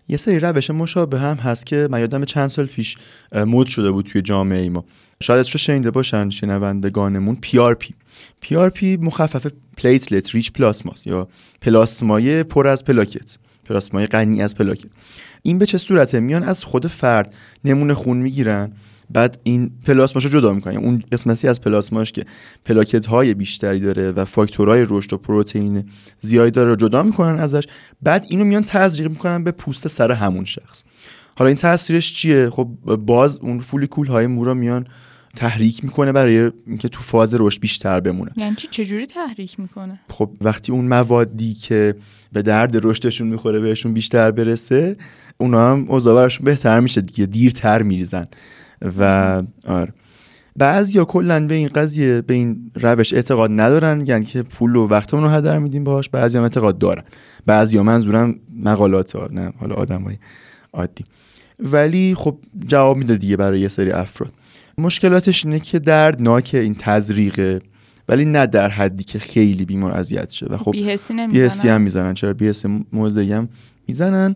یه 0.07 0.17
سری 0.17 0.39
روش 0.39 0.69
مشابه 0.69 1.19
هم 1.19 1.37
هست 1.37 1.65
که 1.65 1.87
من 1.91 1.99
یادم 1.99 2.25
چند 2.25 2.47
سال 2.47 2.65
پیش 2.65 2.97
مد 3.31 3.67
شده 3.67 3.91
بود 3.91 4.05
توی 4.05 4.21
جامعه 4.21 4.69
ما. 4.69 4.85
شاید 5.21 5.39
اسمش 5.39 5.65
شنیده 5.65 5.91
باشن 5.91 6.29
شنوندگانمون 6.29 7.37
PRP 7.41 7.93
P 8.73 8.97
مخفف 8.97 9.47
platelet 9.77 10.35
rich 10.35 10.51
plasma 10.51 10.99
س 10.99 11.07
یا 11.07 11.27
پلاسمای 11.61 12.43
پر 12.43 12.67
از 12.67 12.83
پلاکت 12.83 13.37
پلاسمای 13.65 14.05
غنی 14.05 14.41
از 14.41 14.55
پلاکت. 14.55 14.87
این 15.41 15.57
به 15.57 15.65
چه 15.65 15.77
صورته؟ 15.77 16.19
میان 16.19 16.43
از 16.43 16.63
خود 16.63 16.87
فرد 16.87 17.33
نمونه 17.65 17.93
خون 17.93 18.17
می‌گیرن 18.17 18.71
بعد 19.09 19.39
این 19.43 19.71
پلاسماشو 19.85 20.29
جدا 20.29 20.53
می‌کنن. 20.53 20.77
اون 20.77 21.03
قسمتی 21.11 21.47
از 21.47 21.61
پلاسماش 21.61 22.11
که 22.11 22.25
پلاکت 22.65 23.05
های 23.05 23.33
بیشتری 23.33 23.79
داره 23.79 24.11
و 24.11 24.25
فاکتورهای 24.25 24.85
رشد 24.89 25.13
و 25.13 25.17
پروتئین 25.17 25.89
زیادی 26.19 26.51
داره 26.51 26.69
رو 26.69 26.75
جدا 26.75 27.03
می‌کنن 27.03 27.39
ازش 27.39 27.63
بعد 28.01 28.25
اینو 28.29 28.45
میان 28.45 28.63
تزریق 28.63 29.09
می‌کنن 29.09 29.43
به 29.43 29.51
پوست 29.51 29.87
سر 29.87 30.11
همون 30.11 30.45
شخص. 30.45 30.83
حالا 31.35 31.47
این 31.47 31.57
تاثیرش 31.57 32.13
چیه؟ 32.13 32.49
خب 32.49 32.67
باز 33.05 33.37
اون 33.37 33.59
فولیکول 33.59 34.07
های 34.07 34.27
مو 34.27 34.53
میان 34.53 34.87
تحریک 35.35 35.83
می‌کنه 35.83 36.11
برای 36.11 36.51
اینکه 36.67 36.89
تو 36.89 37.01
فاز 37.01 37.33
رشد 37.33 37.61
بیشتر 37.61 37.99
بمونه. 37.99 38.31
یعنی 38.35 38.55
چی؟ 38.55 38.67
چجوری 38.67 39.05
تحریک 39.05 39.59
می‌کنه؟ 39.59 39.99
خب 40.09 40.29
وقتی 40.41 40.71
اون 40.71 40.85
موادی 40.85 41.53
که 41.53 41.95
به 42.33 42.41
درد 42.41 42.87
رشدشون 42.87 43.27
می‌خوره 43.27 43.59
بهشون 43.59 43.93
بیشتر 43.93 44.31
برسه 44.31 44.95
اونا 45.37 45.71
هم 45.71 45.85
اوضاع 45.89 46.29
بهتر 46.43 46.79
میشه 46.79 47.01
دیگه 47.01 47.25
دیرتر 47.25 47.81
میریزن. 47.81 48.27
و 48.99 49.43
آره. 49.67 49.93
بعضی 50.55 50.97
یا 50.97 51.05
کلا 51.05 51.47
به 51.47 51.55
این 51.55 51.67
قضیه 51.67 52.21
به 52.21 52.33
این 52.33 52.71
روش 52.75 53.13
اعتقاد 53.13 53.51
ندارن 53.53 54.03
یعنی 54.07 54.25
که 54.25 54.43
پول 54.43 54.75
و 54.75 54.87
وقتمون 54.87 55.23
رو 55.23 55.29
هدر 55.29 55.59
میدیم 55.59 55.83
باهاش. 55.83 56.09
بعضی 56.09 56.37
هم 56.37 56.43
اعتقاد 56.43 56.77
دارن. 56.77 57.03
بعضی 57.45 57.77
ها 57.77 57.83
منظورم 57.83 58.35
مقالات 58.63 59.15
ها 59.15 59.29
نه 59.31 59.53
حالا 59.59 59.75
آدمای 59.75 60.17
عادی. 60.73 61.05
ولی 61.59 62.15
خب 62.15 62.37
جواب 62.67 62.97
میده 62.97 63.17
دیگه 63.17 63.37
برای 63.37 63.59
یه 63.59 63.67
سری 63.67 63.91
افراد. 63.91 64.33
مشکلاتش 64.77 65.45
اینه 65.45 65.59
که 65.59 65.79
دردناک 65.79 66.49
این 66.53 66.75
تزریقه 66.79 67.61
ولی 68.09 68.25
نه 68.25 68.47
در 68.47 68.69
حدی 68.69 69.03
که 69.03 69.19
خیلی 69.19 69.65
بیمار 69.65 69.91
اذیت 69.91 70.29
شه. 70.29 70.45
و 70.45 70.57
خب 70.57 70.71
بیهسی 71.31 71.69
هم 71.69 71.81
می‌زنن. 71.81 72.13
چرا؟ 72.13 72.33
بیهسی 72.33 72.85
موضعی 72.93 73.33
هم 73.33 73.49
می‌زنن. 73.87 74.35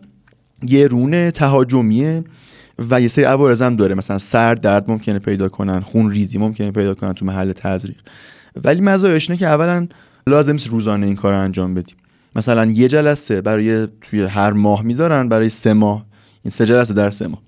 یه 0.68 0.86
رونه 0.86 1.30
تهاجمیه 1.30 2.24
و 2.90 3.00
یه 3.00 3.08
سری 3.08 3.24
عوارض 3.24 3.62
هم 3.62 3.76
داره. 3.76 3.94
مثلا 3.94 4.18
سر 4.18 4.54
درد 4.54 4.90
ممکنه 4.90 5.18
پیدا 5.18 5.48
کنن 5.48 5.80
خون 5.80 6.10
ریزی 6.10 6.38
ممکنه 6.38 6.70
پیدا 6.70 6.94
کنن 6.94 7.12
تو 7.12 7.26
محل 7.26 7.52
تزریق. 7.52 7.96
ولی 8.64 8.80
مزایاش 8.80 9.30
اینه 9.30 9.40
که 9.40 9.46
اولا 9.46 9.86
لازم 10.26 10.52
نیست 10.52 10.66
روزانه 10.66 11.06
این 11.06 11.16
کار 11.16 11.32
رو 11.32 11.40
انجام 11.40 11.74
بدیم 11.74 11.96
مثلا 12.36 12.64
یه 12.64 12.88
جلسه 12.88 13.40
برای 13.40 13.88
توی 14.00 14.22
هر 14.22 14.52
ماه 14.52 14.82
می‌ذارن 14.82 15.28
برای 15.28 15.48
سه 15.48 15.72
ماه. 15.72 16.06
این 16.42 16.50
سه 16.50 16.66
جلسه 16.66 16.94
در 16.94 17.10
سه 17.10 17.26
ماه. 17.26 17.42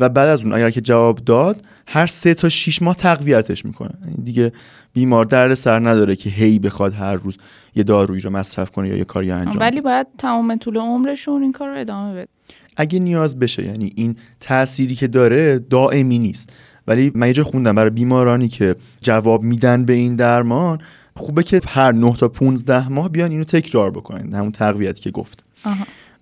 و 0.00 0.08
بعد 0.08 0.28
از 0.28 0.42
اون 0.42 0.52
اگر 0.52 0.70
که 0.70 0.80
جواب 0.80 1.18
داد 1.18 1.62
هر 1.86 2.06
سه 2.06 2.34
تا 2.34 2.48
شیش 2.48 2.82
ماه 2.82 2.96
تقویتش 2.96 3.64
می‌کنن 3.64 3.98
دیگه 4.24 4.52
بیمار 4.92 5.24
درد 5.24 5.54
سر 5.54 5.88
نداره 5.88 6.16
که 6.16 6.30
هی 6.30 6.58
بخواد 6.58 6.94
هر 6.94 7.14
روز 7.14 7.38
یه 7.74 7.82
دارویی 7.82 8.20
رو 8.20 8.30
مصرف 8.30 8.70
کنه 8.70 8.88
یا 8.88 8.96
یه 8.96 9.04
کاری 9.04 9.30
انجام 9.30 9.56
ولی 9.60 9.80
باید 9.80 10.06
تمام 10.18 10.56
طول 10.56 10.76
عمرشون 10.76 11.42
این 11.42 11.52
کار 11.52 11.68
رو 11.68 11.78
ادامه 11.78 12.12
بده. 12.12 12.28
اگه 12.76 12.98
نیاز 12.98 13.38
بشه 13.38 13.64
یعنی 13.64 13.92
این 13.96 14.16
تأثیری 14.40 14.94
که 14.94 15.06
داره 15.06 15.58
دائمی 15.58 16.18
نیست. 16.18 16.52
ولی 16.86 17.12
من 17.14 17.28
یه 17.36 17.42
خوندم 17.42 17.74
برای 17.74 17.90
بیمارانی 17.90 18.48
که 18.48 18.76
جواب 19.02 19.42
میدن 19.42 19.84
به 19.84 19.92
این 19.92 20.16
درمان 20.16 20.78
خوبه 21.16 21.42
که 21.42 21.60
هر 21.68 21.92
9 21.92 22.16
تا 22.16 22.28
15 22.28 22.88
ماه 22.88 23.08
بیان 23.08 23.30
اینو 23.30 23.44
تکرار 23.44 23.90
بکنن. 23.90 24.32
همون 24.34 24.52
تقویتی 24.52 25.00
که 25.00 25.10
گفت. 25.10 25.44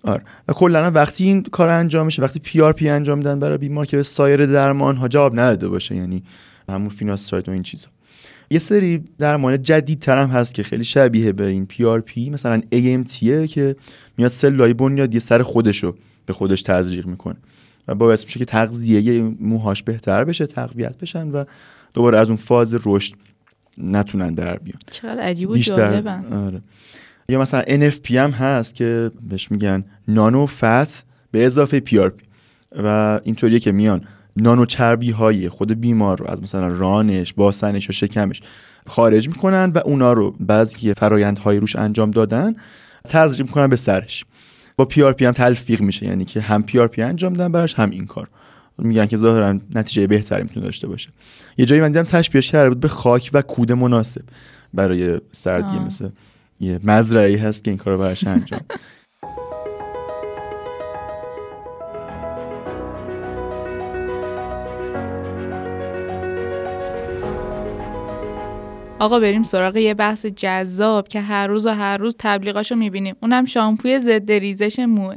آره. 0.07 0.23
و 0.47 0.53
کلا 0.53 0.91
وقتی 0.91 1.23
این 1.23 1.43
کار 1.43 1.69
انجام 1.69 2.05
میشه 2.05 2.21
وقتی 2.21 2.39
PRP 2.39 2.89
انجام 2.89 3.17
میدن 3.17 3.39
برای 3.39 3.57
بیمار 3.57 3.85
که 3.85 3.97
به 3.97 4.03
سایر 4.03 4.45
درمان 4.45 4.97
ها 4.97 5.07
جواب 5.07 5.39
نداده 5.39 5.69
باشه 5.69 5.95
یعنی 5.95 6.23
همون 6.69 6.89
فیناستراید 6.89 7.49
و 7.49 7.51
این 7.51 7.63
چیزا. 7.63 7.87
یه 8.51 8.59
سری 8.59 9.03
درمان 9.17 9.61
جدیدتر 9.61 10.17
هم 10.17 10.29
هست 10.29 10.53
که 10.53 10.63
خیلی 10.63 10.83
شبیه 10.83 11.31
به 11.31 11.45
این 11.45 11.65
PRP 11.65 12.29
مثلا 12.29 12.61
AMT 12.75 13.47
که 13.49 13.75
میاد 14.17 14.31
سلولای 14.31 14.73
بنیادی 14.73 15.19
سر 15.19 15.43
خودشو 15.43 15.95
به 16.25 16.33
خودش 16.33 16.61
تزریق 16.61 17.05
می‌کنه. 17.05 17.37
و 17.87 17.95
باعث 17.95 18.25
میشه 18.25 18.39
که 18.39 18.45
تغذیه 18.45 19.21
موهاش 19.39 19.83
بهتر 19.83 20.23
بشه 20.23 20.45
تقویت 20.45 20.97
بشن 20.97 21.27
و 21.27 21.43
دوباره 21.93 22.19
از 22.19 22.27
اون 22.27 22.37
فاز 22.37 22.75
رشد 22.85 23.13
نتونن 23.77 24.33
در 24.33 24.57
بیان. 24.57 24.79
چقدر 24.91 25.21
عجیب 25.21 25.49
و 25.49 25.53
بیشتر 25.53 26.21
آره. 26.31 26.61
یا 27.29 27.39
مثلا 27.39 27.61
NFP 27.61 28.11
هم 28.11 28.31
هست 28.31 28.75
که 28.75 29.11
بهش 29.29 29.51
میگن 29.51 29.85
nano 30.07 30.45
fat 30.45 31.03
به 31.31 31.45
اضافه 31.45 31.83
PRP 31.89 32.23
و 32.83 33.19
اینطوریه 33.23 33.59
که 33.59 33.71
میان. 33.71 34.03
نانو 34.37 34.65
چربی 34.65 35.11
های 35.11 35.49
خود 35.49 35.81
بیمار 35.81 36.17
رو 36.17 36.27
از 36.27 36.41
مثلا 36.41 36.67
رونش 36.67 37.33
باسنش 37.33 37.89
و 37.89 37.93
شکمش 37.93 38.41
خارج 38.87 39.27
می‌کنن 39.27 39.71
و 39.75 39.81
اونا 39.85 40.13
رو 40.13 40.35
بعد 40.39 40.77
اینکه 40.77 40.93
فرایندهای 40.93 41.59
روش 41.59 41.75
انجام 41.75 42.11
دادن 42.11 42.55
تزریق 43.03 43.47
می‌کنن 43.47 43.67
به 43.67 43.75
سرش. 43.75 44.25
با 44.77 44.85
PRP 44.85 45.25
هم 45.25 45.31
تلفیق 45.31 45.81
میشه 45.81 46.05
یعنی 46.05 46.25
که 46.25 46.41
هم 46.41 46.63
PRP 46.63 47.01
انجام 47.01 47.33
دادن 47.33 47.51
براش 47.51 47.75
هم 47.75 47.89
این 47.89 48.05
کار. 48.05 48.27
میگن 48.77 49.05
که 49.05 49.17
ظاهرا 49.17 49.59
نتیجه 49.75 50.07
بهتری 50.07 50.43
می‌تونه 50.43 50.65
داشته 50.65 50.87
باشه. 50.87 51.09
یه 51.57 51.65
جایی 51.65 51.81
من 51.81 51.87
دیدم 51.87 52.03
تشبیهش 52.03 52.51
کرده 52.51 52.69
بود 52.69 52.79
به 52.79 52.87
خاک 52.87 53.29
و 53.33 53.41
کود 53.41 53.71
مناسب 53.71 54.21
برای 54.73 55.21
سردی 55.31 55.79
مثل 55.79 56.09
یه 56.59 56.79
مزرعه 56.83 57.39
هست 57.39 57.63
که 57.63 57.71
این 57.71 57.77
کار 57.77 57.93
رو 57.93 57.99
براش 57.99 58.27
انجام. 58.27 58.61
آقا 68.99 69.19
بریم 69.19 69.43
سراغ 69.43 69.77
یه 69.77 69.93
بحث 69.93 70.25
جذاب 70.25 71.07
که 71.07 71.21
هر 71.21 71.47
روز 71.47 71.65
و 71.65 71.69
هر 71.69 71.97
روز 71.97 72.15
تبلیغاشو 72.19 72.75
می‌بینیم. 72.75 73.15
اونم 73.21 73.45
شامپوی 73.45 73.99
ضد 73.99 74.31
ریزش 74.31 74.79
موه. 74.79 75.15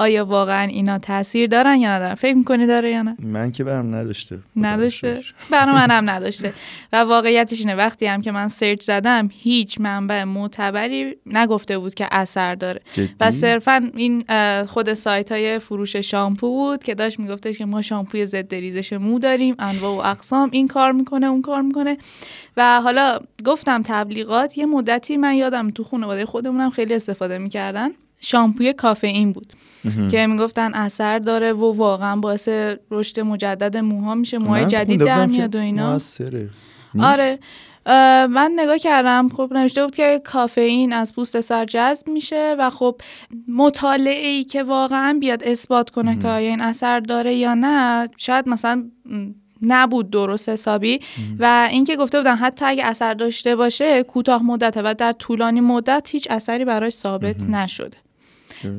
آیا 0.00 0.24
واقعا 0.24 0.62
اینا 0.62 0.98
تاثیر 0.98 1.46
دارن 1.46 1.76
یا 1.76 1.90
ندارن؟ 1.90 2.14
فکر 2.14 2.34
می‌کنی 2.34 2.66
داره 2.66 2.90
یا 2.90 3.02
نه؟ 3.02 3.16
من 3.18 3.52
که 3.52 3.64
برام 3.64 3.94
نداشته. 3.94 4.38
نداشته؟ 4.56 5.22
برام 5.50 5.74
منم 5.74 6.10
نداشته. 6.10 6.52
و 6.92 6.96
واقعیتش 6.96 7.60
اینه 7.60 7.74
وقتی 7.74 8.06
هم 8.06 8.20
که 8.20 8.32
من 8.32 8.48
سرچ 8.48 8.82
زدم 8.82 9.28
هیچ 9.32 9.80
منبع 9.80 10.24
معتبری 10.24 11.16
نگفته 11.26 11.78
بود 11.78 11.94
که 11.94 12.08
اثر 12.12 12.54
داره. 12.54 12.80
و 13.20 13.30
صرفا 13.30 13.90
این 13.96 14.24
خود 14.64 14.94
سایت 14.94 15.32
های 15.32 15.58
فروش 15.58 15.96
شامپو 15.96 16.48
بود 16.48 16.84
که 16.84 16.94
داشت 16.94 17.18
میگفتش 17.18 17.58
که 17.58 17.64
ما 17.64 17.82
شامپوی 17.82 18.26
ضد 18.26 18.54
ریزش 18.54 18.92
مو 18.92 19.18
داریم 19.18 19.54
انواع 19.58 19.92
و 19.92 20.10
اقسام 20.10 20.48
این 20.52 20.68
کار 20.68 20.92
می‌کنه 20.92 21.26
اون 21.26 21.42
کار 21.42 21.62
می‌کنه. 21.62 21.98
و 22.56 22.80
حالا 22.80 23.18
گفتم 23.44 23.82
تبلیغات 23.84 24.58
یه 24.58 24.66
مدتی 24.66 25.16
من 25.16 25.34
یادم 25.34 25.70
تو 25.70 25.84
خانواده 25.84 26.26
خودمونم 26.26 26.70
خیلی 26.70 26.94
استفاده 26.94 27.38
می‌کردن. 27.38 27.90
شامپوی 28.20 28.72
کافئین 28.72 29.32
بود 29.32 29.52
که 30.10 30.26
می‌گفتن 30.26 30.74
اثر 30.74 31.18
داره 31.18 31.52
و 31.52 31.72
واقعا 31.72 32.16
باعث 32.16 32.48
رشد 32.90 33.20
مجدد 33.20 33.76
موها 33.76 34.14
میشه 34.14 34.38
موهای 34.38 34.66
جدید 34.66 35.04
در 35.04 35.26
میاد 35.26 35.56
و 35.56 35.58
اینا. 35.58 35.92
آره 37.00 37.38
من 38.26 38.52
نگاه 38.56 38.78
کردم 38.78 39.28
خب 39.28 39.52
نوشته 39.52 39.84
بود 39.84 39.96
که 39.96 40.20
کافئین 40.24 40.92
از 40.92 41.14
پوست 41.14 41.40
سر 41.40 41.64
جذب 41.64 42.08
میشه 42.08 42.56
و 42.58 42.70
خب 42.70 43.00
مطالعه 43.48 44.26
ای 44.26 44.44
که 44.44 44.62
واقعا 44.62 45.16
بیاد 45.20 45.44
اثبات 45.44 45.90
کنه 45.90 46.18
که 46.18 46.28
آیا 46.28 46.50
این 46.50 46.60
اثر 46.60 47.00
داره 47.00 47.34
یا 47.34 47.54
نه 47.54 48.08
شاید 48.16 48.48
مثلا 48.48 48.84
نبود 49.62 50.10
درست 50.10 50.48
حسابی. 50.48 51.00
و 51.38 51.68
اینکه 51.70 51.96
گفته 51.96 52.18
بودن 52.18 52.36
حتی 52.36 52.64
اگه 52.64 52.84
اثر 52.86 53.14
داشته 53.14 53.56
باشه 53.56 54.02
کوتاه 54.02 54.42
مدته 54.42 54.82
و 54.82 54.94
در 54.98 55.12
طولانی 55.12 55.60
مدت 55.60 56.08
هیچ 56.10 56.26
اثری 56.30 56.64
براش 56.64 56.92
ثابت 56.92 57.42
نشده. 57.42 57.96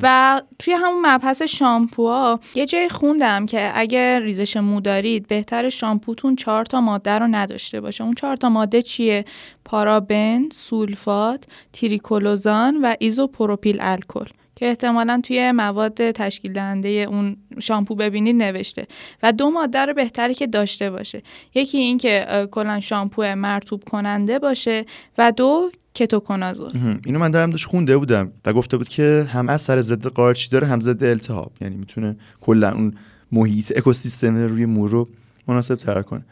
و 0.01 0.41
توی 0.59 0.73
همون 0.73 1.05
مبحث 1.05 1.41
شامپوها 1.41 2.39
یه 2.55 2.65
جایی 2.65 2.89
خوندم 2.89 3.45
که 3.45 3.71
اگه 3.75 4.19
ریزش 4.19 4.57
مو 4.57 4.81
دارید 4.81 5.27
بهتر 5.27 5.69
شامپوتون 5.69 6.35
چهار 6.35 6.65
تا 6.65 6.81
ماده 6.81 7.11
رو 7.11 7.27
نداشته 7.27 7.81
باشه. 7.81 8.03
اون 8.03 8.13
چهار 8.13 8.35
تا 8.35 8.49
ماده 8.49 8.81
چیه؟ 8.81 9.25
پارابن 9.65 10.49
سولفات 10.49 11.45
تریکلوزان 11.73 12.77
و 12.81 12.95
ایزوپروپیل 12.99 13.77
الکل 13.81 14.25
که 14.55 14.65
احتمالا 14.65 15.21
توی 15.23 15.51
مواد 15.51 16.11
تشکیل 16.11 16.53
دهنده 16.53 16.89
اون 16.89 17.37
شامپو 17.59 17.95
ببینید 17.95 18.35
نوشته. 18.35 18.87
و 19.23 19.33
دو 19.33 19.49
ماده 19.49 19.85
رو 19.85 19.93
بهتره 19.93 20.33
که 20.33 20.47
داشته 20.47 20.91
باشه. 20.91 21.21
یکی 21.55 21.77
این 21.77 21.97
که 21.97 22.47
کلا 22.51 22.79
شامپو 22.79 23.21
مرطوب 23.23 23.83
کننده 23.83 24.39
باشه 24.39 24.85
و 25.17 25.31
دو 25.31 25.71
کتوکنازول 25.99 26.69
اینو 27.05 27.19
من 27.19 27.31
دارم 27.31 27.49
داشت 27.49 27.65
خونده 27.65 27.97
بودم 27.97 28.31
و 28.45 28.53
گفته 28.53 28.77
بود 28.77 28.87
که 28.87 29.27
هم 29.29 29.49
اثر 29.49 29.81
ضد 29.81 30.07
قارچی 30.07 30.49
داره؟ 30.49 30.67
هم 30.67 30.81
ضد 30.81 31.03
التهاب. 31.03 31.51
یعنی 31.61 31.75
می‌تونه 31.75 32.15
کلا 32.41 32.71
اون 32.71 32.93
محیط 33.31 33.77
اکوسیستم 33.77 34.35
روی 34.35 34.65
مو 34.65 34.87
رو 34.87 35.07
مناسب 35.47 35.75
تر 35.75 36.01
کنه. 36.01 36.25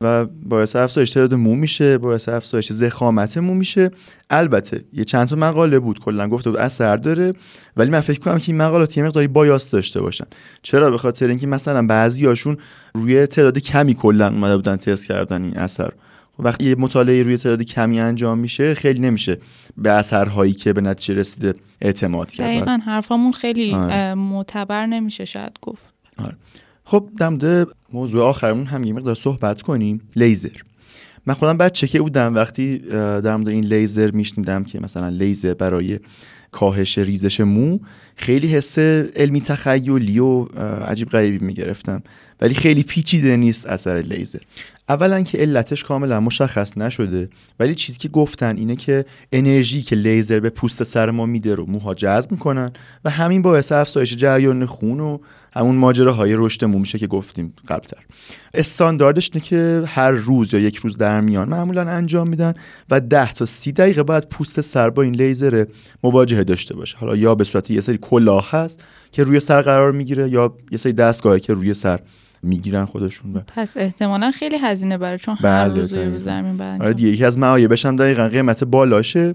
و 0.00 0.24
باعث 0.24 0.76
افزایش 0.76 1.10
تعداد 1.10 1.34
مو 1.34 1.56
میشه 1.56 1.98
باعث 1.98 2.28
افزایش 2.28 2.72
زخامت 2.72 3.38
مو 3.38 3.54
میشه. 3.54 3.90
البته 4.30 4.84
یه 4.92 5.04
چند 5.04 5.28
تا 5.28 5.36
مقاله 5.36 5.78
بود 5.78 6.00
کلا 6.00 6.28
گفته 6.28 6.50
بود 6.50 6.58
اثر 6.58 6.96
داره 6.96 7.32
ولی 7.76 7.90
من 7.90 8.00
فکر 8.00 8.20
کنم 8.20 8.38
که 8.38 8.52
این 8.52 8.56
مقالات 8.56 8.96
یه 8.96 9.04
مقداری 9.04 9.28
بایاس 9.28 9.70
داشته 9.70 10.00
باشن. 10.00 10.26
چرا؟ 10.62 10.90
به 10.90 10.98
خاطر 10.98 11.28
اینکه 11.28 11.46
مثلا 11.46 11.86
بعضیاشون 11.86 12.56
روی 12.94 13.26
تعداد 13.26 13.58
کمی 13.58 13.94
کلا 13.94 14.28
اومده 14.28 14.56
بودن 14.56 14.76
تست 14.76 15.06
کردن 15.06 15.42
این 15.42 15.56
اثر 15.56 15.92
وقتی 16.44 16.64
یه 16.64 16.74
مطالعه 16.74 17.22
روی 17.22 17.36
تعداد 17.36 17.62
کمی 17.62 18.00
انجام 18.00 18.38
میشه 18.38 18.74
خیلی 18.74 19.00
نمیشه 19.00 19.38
به 19.76 19.90
اثرهایی 19.90 20.52
که 20.52 20.72
به 20.72 20.80
نتیجه 20.80 21.14
رسیده 21.14 21.54
اعتماد 21.80 22.30
کرد. 22.30 22.46
دقیقا 22.46 22.78
حرفامون 22.84 23.32
خیلی 23.32 23.74
آره. 23.74 24.14
معتبر 24.14 24.86
نمیشه 24.86 25.24
شاید 25.24 25.52
گفت. 25.62 25.82
آره. 26.18 26.36
خب 26.84 27.08
دمده 27.18 27.66
موضوع 27.92 28.22
آخرمون 28.22 28.66
هم 28.66 28.84
یه 28.84 28.92
مقدار 28.92 29.14
صحبت 29.14 29.62
کنیم. 29.62 30.00
لیزر. 30.16 30.56
من 31.26 31.34
خودم 31.34 31.56
بعد 31.56 31.72
چکه 31.72 32.00
بودم. 32.00 32.34
وقتی 32.34 32.78
در 32.78 33.36
مورد 33.36 33.48
این 33.48 33.64
لیزر 33.64 34.10
میشنیدم 34.10 34.64
که 34.64 34.80
مثلا 34.80 35.08
لیزر 35.08 35.54
برای 35.54 35.98
کاهش 36.50 36.98
ریزش 36.98 37.40
مو 37.40 37.78
خیلی 38.16 38.48
حس 38.48 38.78
علمی 38.78 39.40
تخیلی 39.40 40.18
و 40.18 40.44
عجیب 40.88 41.08
غریبی 41.08 41.46
می‌گرفتم. 41.46 42.02
ولی 42.40 42.54
خیلی 42.54 42.82
پیچیده 42.82 43.36
نیست 43.36 43.66
اثر 43.66 43.96
لیزر. 43.96 44.38
اولا 44.88 45.22
که 45.22 45.38
علتش 45.38 45.84
کاملا 45.84 46.20
مشخص 46.20 46.78
نشده 46.78 47.28
ولی 47.60 47.74
چیزی 47.74 47.98
که 47.98 48.08
گفتن 48.08 48.56
اینه 48.56 48.76
که 48.76 49.04
انرژی 49.32 49.82
که 49.82 49.96
لیزر 49.96 50.40
به 50.40 50.50
پوست 50.50 50.82
سر 50.82 51.10
ما 51.10 51.26
میده 51.26 51.54
رو 51.54 51.66
موها 51.66 51.94
جذب 51.94 52.32
می‌کنن 52.32 52.72
و 53.04 53.10
همین 53.10 53.42
باعث 53.42 53.72
افزایش 53.72 54.16
جریان 54.16 54.66
خون 54.66 55.00
و 55.00 55.18
همون 55.54 55.76
ماجراهای 55.76 56.34
رشد 56.36 56.64
مو 56.64 56.78
میشه 56.78 56.98
که 56.98 57.06
گفتیم 57.06 57.54
قبلتر. 57.68 57.98
استانداردش 58.54 59.30
اینه 59.32 59.44
که 59.44 59.82
هر 59.86 60.10
روز 60.10 60.54
یا 60.54 60.60
یک 60.60 60.76
روز 60.76 60.98
در 60.98 61.20
میان 61.20 61.48
معمولا 61.48 61.82
انجام 61.82 62.28
میدن 62.28 62.54
و 62.90 63.00
10 63.00 63.32
تا 63.32 63.46
30 63.46 63.72
دقیقه 63.72 64.02
بعد 64.02 64.28
پوست 64.28 64.60
سر 64.60 64.90
با 64.90 65.02
این 65.02 65.14
لیزر 65.14 65.64
مواجهه 66.02 66.44
داشته 66.44 66.74
باشه. 66.74 66.98
حالا 66.98 67.16
یا 67.16 67.34
به 67.34 67.44
صورت 67.44 67.70
یه 67.70 67.80
سری 67.80 67.98
کلاه 67.98 68.50
هست 68.50 68.84
که 69.12 69.22
روی 69.22 69.40
سر 69.40 69.62
قرار 69.62 69.92
می‌گیره 69.92 70.28
یا 70.28 70.56
یه 70.70 70.78
سری 70.78 70.92
دستگاهی 70.92 71.40
که 71.40 71.52
روی 71.52 71.74
سر 71.74 72.00
می‌گیرن 72.42 72.84
خودشون 72.84 73.32
پس 73.32 73.76
احتمالا 73.76 74.30
خیلی 74.30 74.58
هزینه 74.58 74.98
برای 74.98 75.18
چون 75.18 75.36
هر 75.36 75.42
بله، 75.42 75.80
روز 75.80 75.92
روز 75.92 76.24
زمین 76.24 76.60
آره 76.60 76.92
دیگه 76.92 77.08
یکی 77.08 77.24
از 77.24 77.38
معایبش 77.38 77.86
هم 77.86 77.96
دقیقا 77.96 78.28
قیمت 78.28 78.64
بالاشه. 78.64 79.34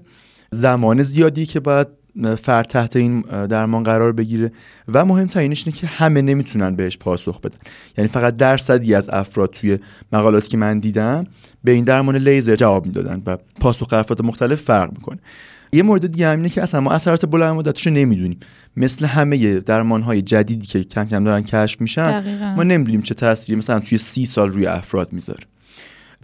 زمان 0.50 1.02
زیادی 1.02 1.46
که 1.46 1.60
باید 1.60 1.88
فرد 2.38 2.66
تحت 2.66 2.96
این 2.96 3.20
درمان 3.46 3.82
قرار 3.82 4.12
بگیره 4.12 4.52
و 4.88 5.04
مهمترینش 5.04 5.66
اینه 5.66 5.78
که 5.78 5.86
همه 5.86 6.22
نمی‌تونن 6.22 6.76
بهش 6.76 6.98
پاسخ 6.98 7.40
بدن. 7.40 7.56
یعنی 7.98 8.08
فقط 8.08 8.36
درصدی 8.36 8.94
از 8.94 9.08
افراد 9.12 9.50
توی 9.50 9.78
مقالاتی 10.12 10.48
که 10.48 10.56
من 10.56 10.78
دیدم 10.78 11.26
به 11.64 11.70
این 11.70 11.84
درمان 11.84 12.16
لیزر 12.16 12.56
جواب 12.56 12.86
می‌دادن 12.86 13.22
و 13.26 13.36
پاسخ 13.60 13.92
افراد 13.92 14.22
مختلف 14.22 14.62
فرق 14.62 14.92
می‌کنه. 14.92 15.18
یه 15.72 15.82
مورد 15.82 16.06
دیگه 16.06 16.28
هم 16.28 16.36
اینه 16.36 16.48
که 16.48 16.62
اصلا 16.62 16.80
ما 16.80 16.90
اثرات 16.92 17.26
بلند 17.26 17.54
مدتش 17.54 17.86
رو 17.86 17.92
نمی‌دونیم. 17.92 18.40
مثل 18.76 19.06
همه 19.06 19.60
درمان 19.60 20.02
های 20.02 20.22
جدیدی 20.22 20.66
که 20.66 20.84
کم 20.84 21.04
کم 21.04 21.24
دارن 21.24 21.42
کشف 21.42 21.80
میشن 21.80 22.22
ما 22.56 22.62
نمی‌دونیم 22.62 23.02
چه 23.02 23.14
تاثیری 23.14 23.58
مثلا 23.58 23.80
توی 23.80 23.98
سی 23.98 24.26
سال 24.26 24.52
روی 24.52 24.66
افراد 24.66 25.12
می‌ذاره. 25.12 25.44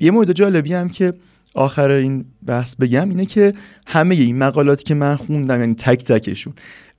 یه 0.01 0.11
مورد 0.11 0.33
جالبی 0.33 0.75
هم 0.75 0.89
که 0.89 1.15
آخر 1.55 1.91
این 1.91 2.25
بحث 2.47 2.77
بگم 2.77 3.09
اینه 3.09 3.27
که 3.27 3.55
همه 3.87 4.15
این 4.15 4.39
مقالاتی 4.39 4.85
که 4.85 4.95
من 4.95 5.17
خوندم 5.17 5.61
یعنی 5.61 5.75
تک 5.75 6.05
تکشون 6.05 6.53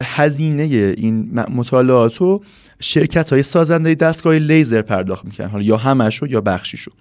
هزینه 0.03 0.63
این 0.63 1.39
مطالعات 1.39 2.15
رو 2.15 2.43
شرکت 2.79 3.29
های 3.29 3.43
سازنده 3.43 3.95
دستگاه 3.95 4.35
لیزر 4.35 4.81
پرداخت 4.81 5.25
می‌کنن 5.25 5.47
حالا 5.47 5.63
یا 5.63 5.77
همشو 5.77 6.27
یا 6.27 6.41
بخشیشو. 6.41 6.91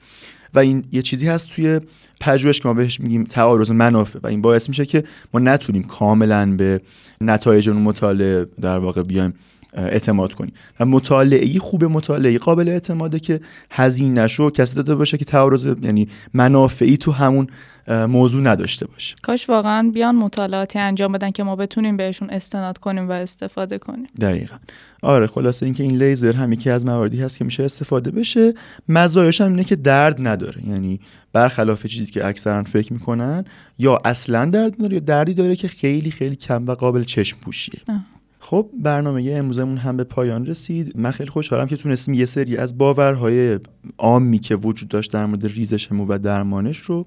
و 0.55 0.59
این 0.59 0.85
یه 0.93 1.03
چیزی 1.03 1.29
هست 1.29 1.51
توی 1.51 1.81
پژوهش 2.21 2.61
که 2.61 2.69
ما 2.69 2.75
بهش 2.75 3.01
میگیم 3.01 3.25
تعارض 3.25 3.73
منافع. 3.73 4.19
و 4.23 4.27
این 4.27 4.43
باعث 4.43 4.69
میشه 4.69 4.87
که 4.87 5.05
ما 5.35 5.41
نتونیم 5.41 5.83
کاملا 5.83 6.57
به 6.57 6.81
نتایج 7.21 7.69
اون 7.71 7.83
مطالعه 7.83 8.47
در 8.61 8.79
واقع 8.79 9.03
بیایم. 9.03 9.35
اعتماد 9.75 10.35
کنیم 10.35 10.53
و 10.81 10.87
مطالعه 10.87 11.59
خوب 11.59 11.85
مطالعه 11.85 12.39
قابل 12.39 12.69
اعتماده 12.69 13.19
که 13.19 13.41
هزینه 13.71 14.27
شو 14.27 14.51
کسی 14.51 14.77
داده 14.77 14.95
باشه 14.95 15.19
که 15.19 15.25
تعارض 15.25 15.67
یعنی 15.83 16.09
منافعی 16.35 16.97
تو 16.97 17.13
همون 17.13 17.47
موضوع 17.89 18.43
نداشته 18.43 18.87
باشه. 18.87 19.17
کاش 19.23 19.49
واقعا 19.49 19.91
بیان 19.95 20.15
مطالعاتی 20.15 20.79
انجام 20.79 21.13
بدن 21.13 21.31
که 21.31 21.43
ما 21.43 21.57
بتونیم 21.57 21.97
بهشون 21.97 22.31
استناد 22.31 22.79
کنیم 22.79 23.09
و 23.09 23.13
استفاده 23.13 23.79
کنیم. 23.79 24.09
دقیقا. 24.21 24.57
آره 25.03 25.27
خلاصه 25.27 25.67
اینکه 25.67 25.83
این 25.83 26.03
لیزر 26.03 26.33
هم 26.33 26.53
یکی 26.53 26.71
از 26.71 26.87
مواردی 26.87 27.21
هست 27.21 27.39
که 27.39 27.45
میشه 27.45 27.63
استفاده 27.63 28.11
بشه. 28.11 28.55
مزایاش 28.89 29.41
هم 29.41 29.51
اینه 29.51 29.65
که 29.65 29.77
درد 29.77 30.27
نداره. 30.27 30.69
یعنی 30.69 31.01
برخلاف 31.33 31.87
چیزی 31.87 32.13
که 32.13 32.27
اکثرا 32.27 32.65
فکر 32.65 32.93
می‌کنن 32.93 33.45
یا 33.79 34.01
اصلا 34.05 34.45
درد 34.45 34.75
نداره 34.75 34.95
یا 34.95 35.01
دردی 35.01 35.35
داره 35.35 35.57
که 35.57 35.69
خیلی 35.69 36.11
خیلی 36.11 36.37
کم 36.37 36.67
و 36.67 36.75
قابل 36.75 37.05
چشم 37.05 37.39
پوشیه 37.41 37.81
خب 38.47 38.71
برنامه 38.83 39.33
امروزمون 39.33 39.77
هم 39.77 39.97
به 39.97 40.05
پایان 40.05 40.47
رسید. 40.47 40.93
من 40.97 41.11
خیلی 41.11 41.31
خوشحالم 41.31 41.67
که 41.67 41.77
تونستیم 41.77 42.15
یه 42.15 42.25
سری 42.25 42.57
از 42.57 42.79
باورهای 42.79 43.59
عامی 43.99 44.39
که 44.39 44.57
وجود 44.57 44.89
داشت 44.89 45.13
در 45.13 45.27
مورد 45.27 45.47
ریزش 45.47 45.93
مو 45.93 46.07
و 46.09 46.19
درمانش 46.19 46.79
رو 46.79 47.07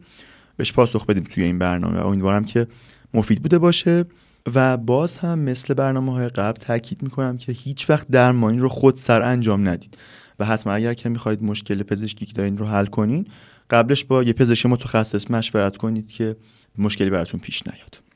بهش 0.57 0.73
پاسخ 0.73 1.05
بدیم 1.05 1.23
توی 1.23 1.43
این 1.43 1.59
برنامه. 1.59 2.05
امیدوارم 2.05 2.45
که 2.45 2.67
مفید 3.13 3.41
بوده 3.41 3.57
باشه. 3.57 4.05
و 4.55 4.77
باز 4.77 5.17
هم 5.17 5.39
مثل 5.39 5.73
برنامه 5.73 6.13
های 6.13 6.29
قبل 6.29 6.59
تاکید 6.59 7.03
می‌کنم 7.03 7.37
که 7.37 7.51
هیچ 7.51 7.89
وقت 7.89 8.07
درمانی 8.07 8.57
رو 8.57 8.69
خود 8.69 8.95
سر 8.95 9.21
انجام 9.21 9.67
ندید. 9.67 9.97
و 10.39 10.45
حتما 10.45 10.73
اگر 10.73 10.93
که 10.93 11.09
می‌خواید 11.09 11.43
مشکل 11.43 11.83
پزشکی 11.83 12.25
که 12.25 12.33
دارین 12.33 12.57
رو 12.57 12.65
حل 12.65 12.85
کنین 12.85 13.27
قبلش 13.69 14.05
با 14.05 14.23
یه 14.23 14.33
پزشک 14.33 14.65
متخصص 14.65 15.31
مشورت 15.31 15.77
کنید 15.77 16.11
که 16.11 16.35
مشکلی 16.77 17.09
براتون 17.09 17.39
پیش 17.39 17.63
نیاد. 17.67 18.06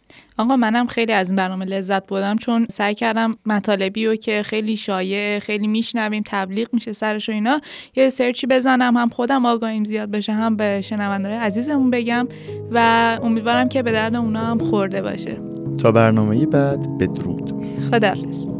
آقا 0.41 0.55
منم 0.55 0.87
خیلی 0.87 1.13
از 1.13 1.27
این 1.27 1.35
برنامه 1.35 1.65
لذت 1.65 2.07
بردم 2.07 2.35
چون 2.35 2.67
سعی 2.71 2.95
کردم 2.95 3.35
مطالبی 3.45 4.05
رو 4.05 4.15
که 4.15 4.43
خیلی 4.43 4.75
شایع 4.75 5.39
خیلی 5.39 5.67
میشنویم 5.67 6.23
تبلیغ 6.25 6.67
میشه 6.73 6.93
سرش 6.93 7.29
و 7.29 7.31
اینا 7.31 7.61
یه 7.95 8.09
سرچی 8.09 8.47
بزنم 8.47 8.97
هم 8.97 9.09
خودم 9.09 9.45
آگاهیم 9.45 9.83
زیاد 9.83 10.11
بشه 10.11 10.33
هم 10.33 10.55
به 10.55 10.81
شنوندهای 10.81 11.35
عزیزمون 11.35 11.89
بگم 11.89 12.27
و 12.71 13.17
امیدوارم 13.23 13.69
که 13.69 13.83
به 13.83 13.91
درد 13.91 14.15
اونا 14.15 14.45
هم 14.45 14.57
خورده 14.57 15.01
باشه. 15.01 15.37
تا 15.77 15.91
برنامه 15.91 16.45
بعد 16.45 16.97
بدرود. 16.97 17.53
خداحافظ. 17.91 18.50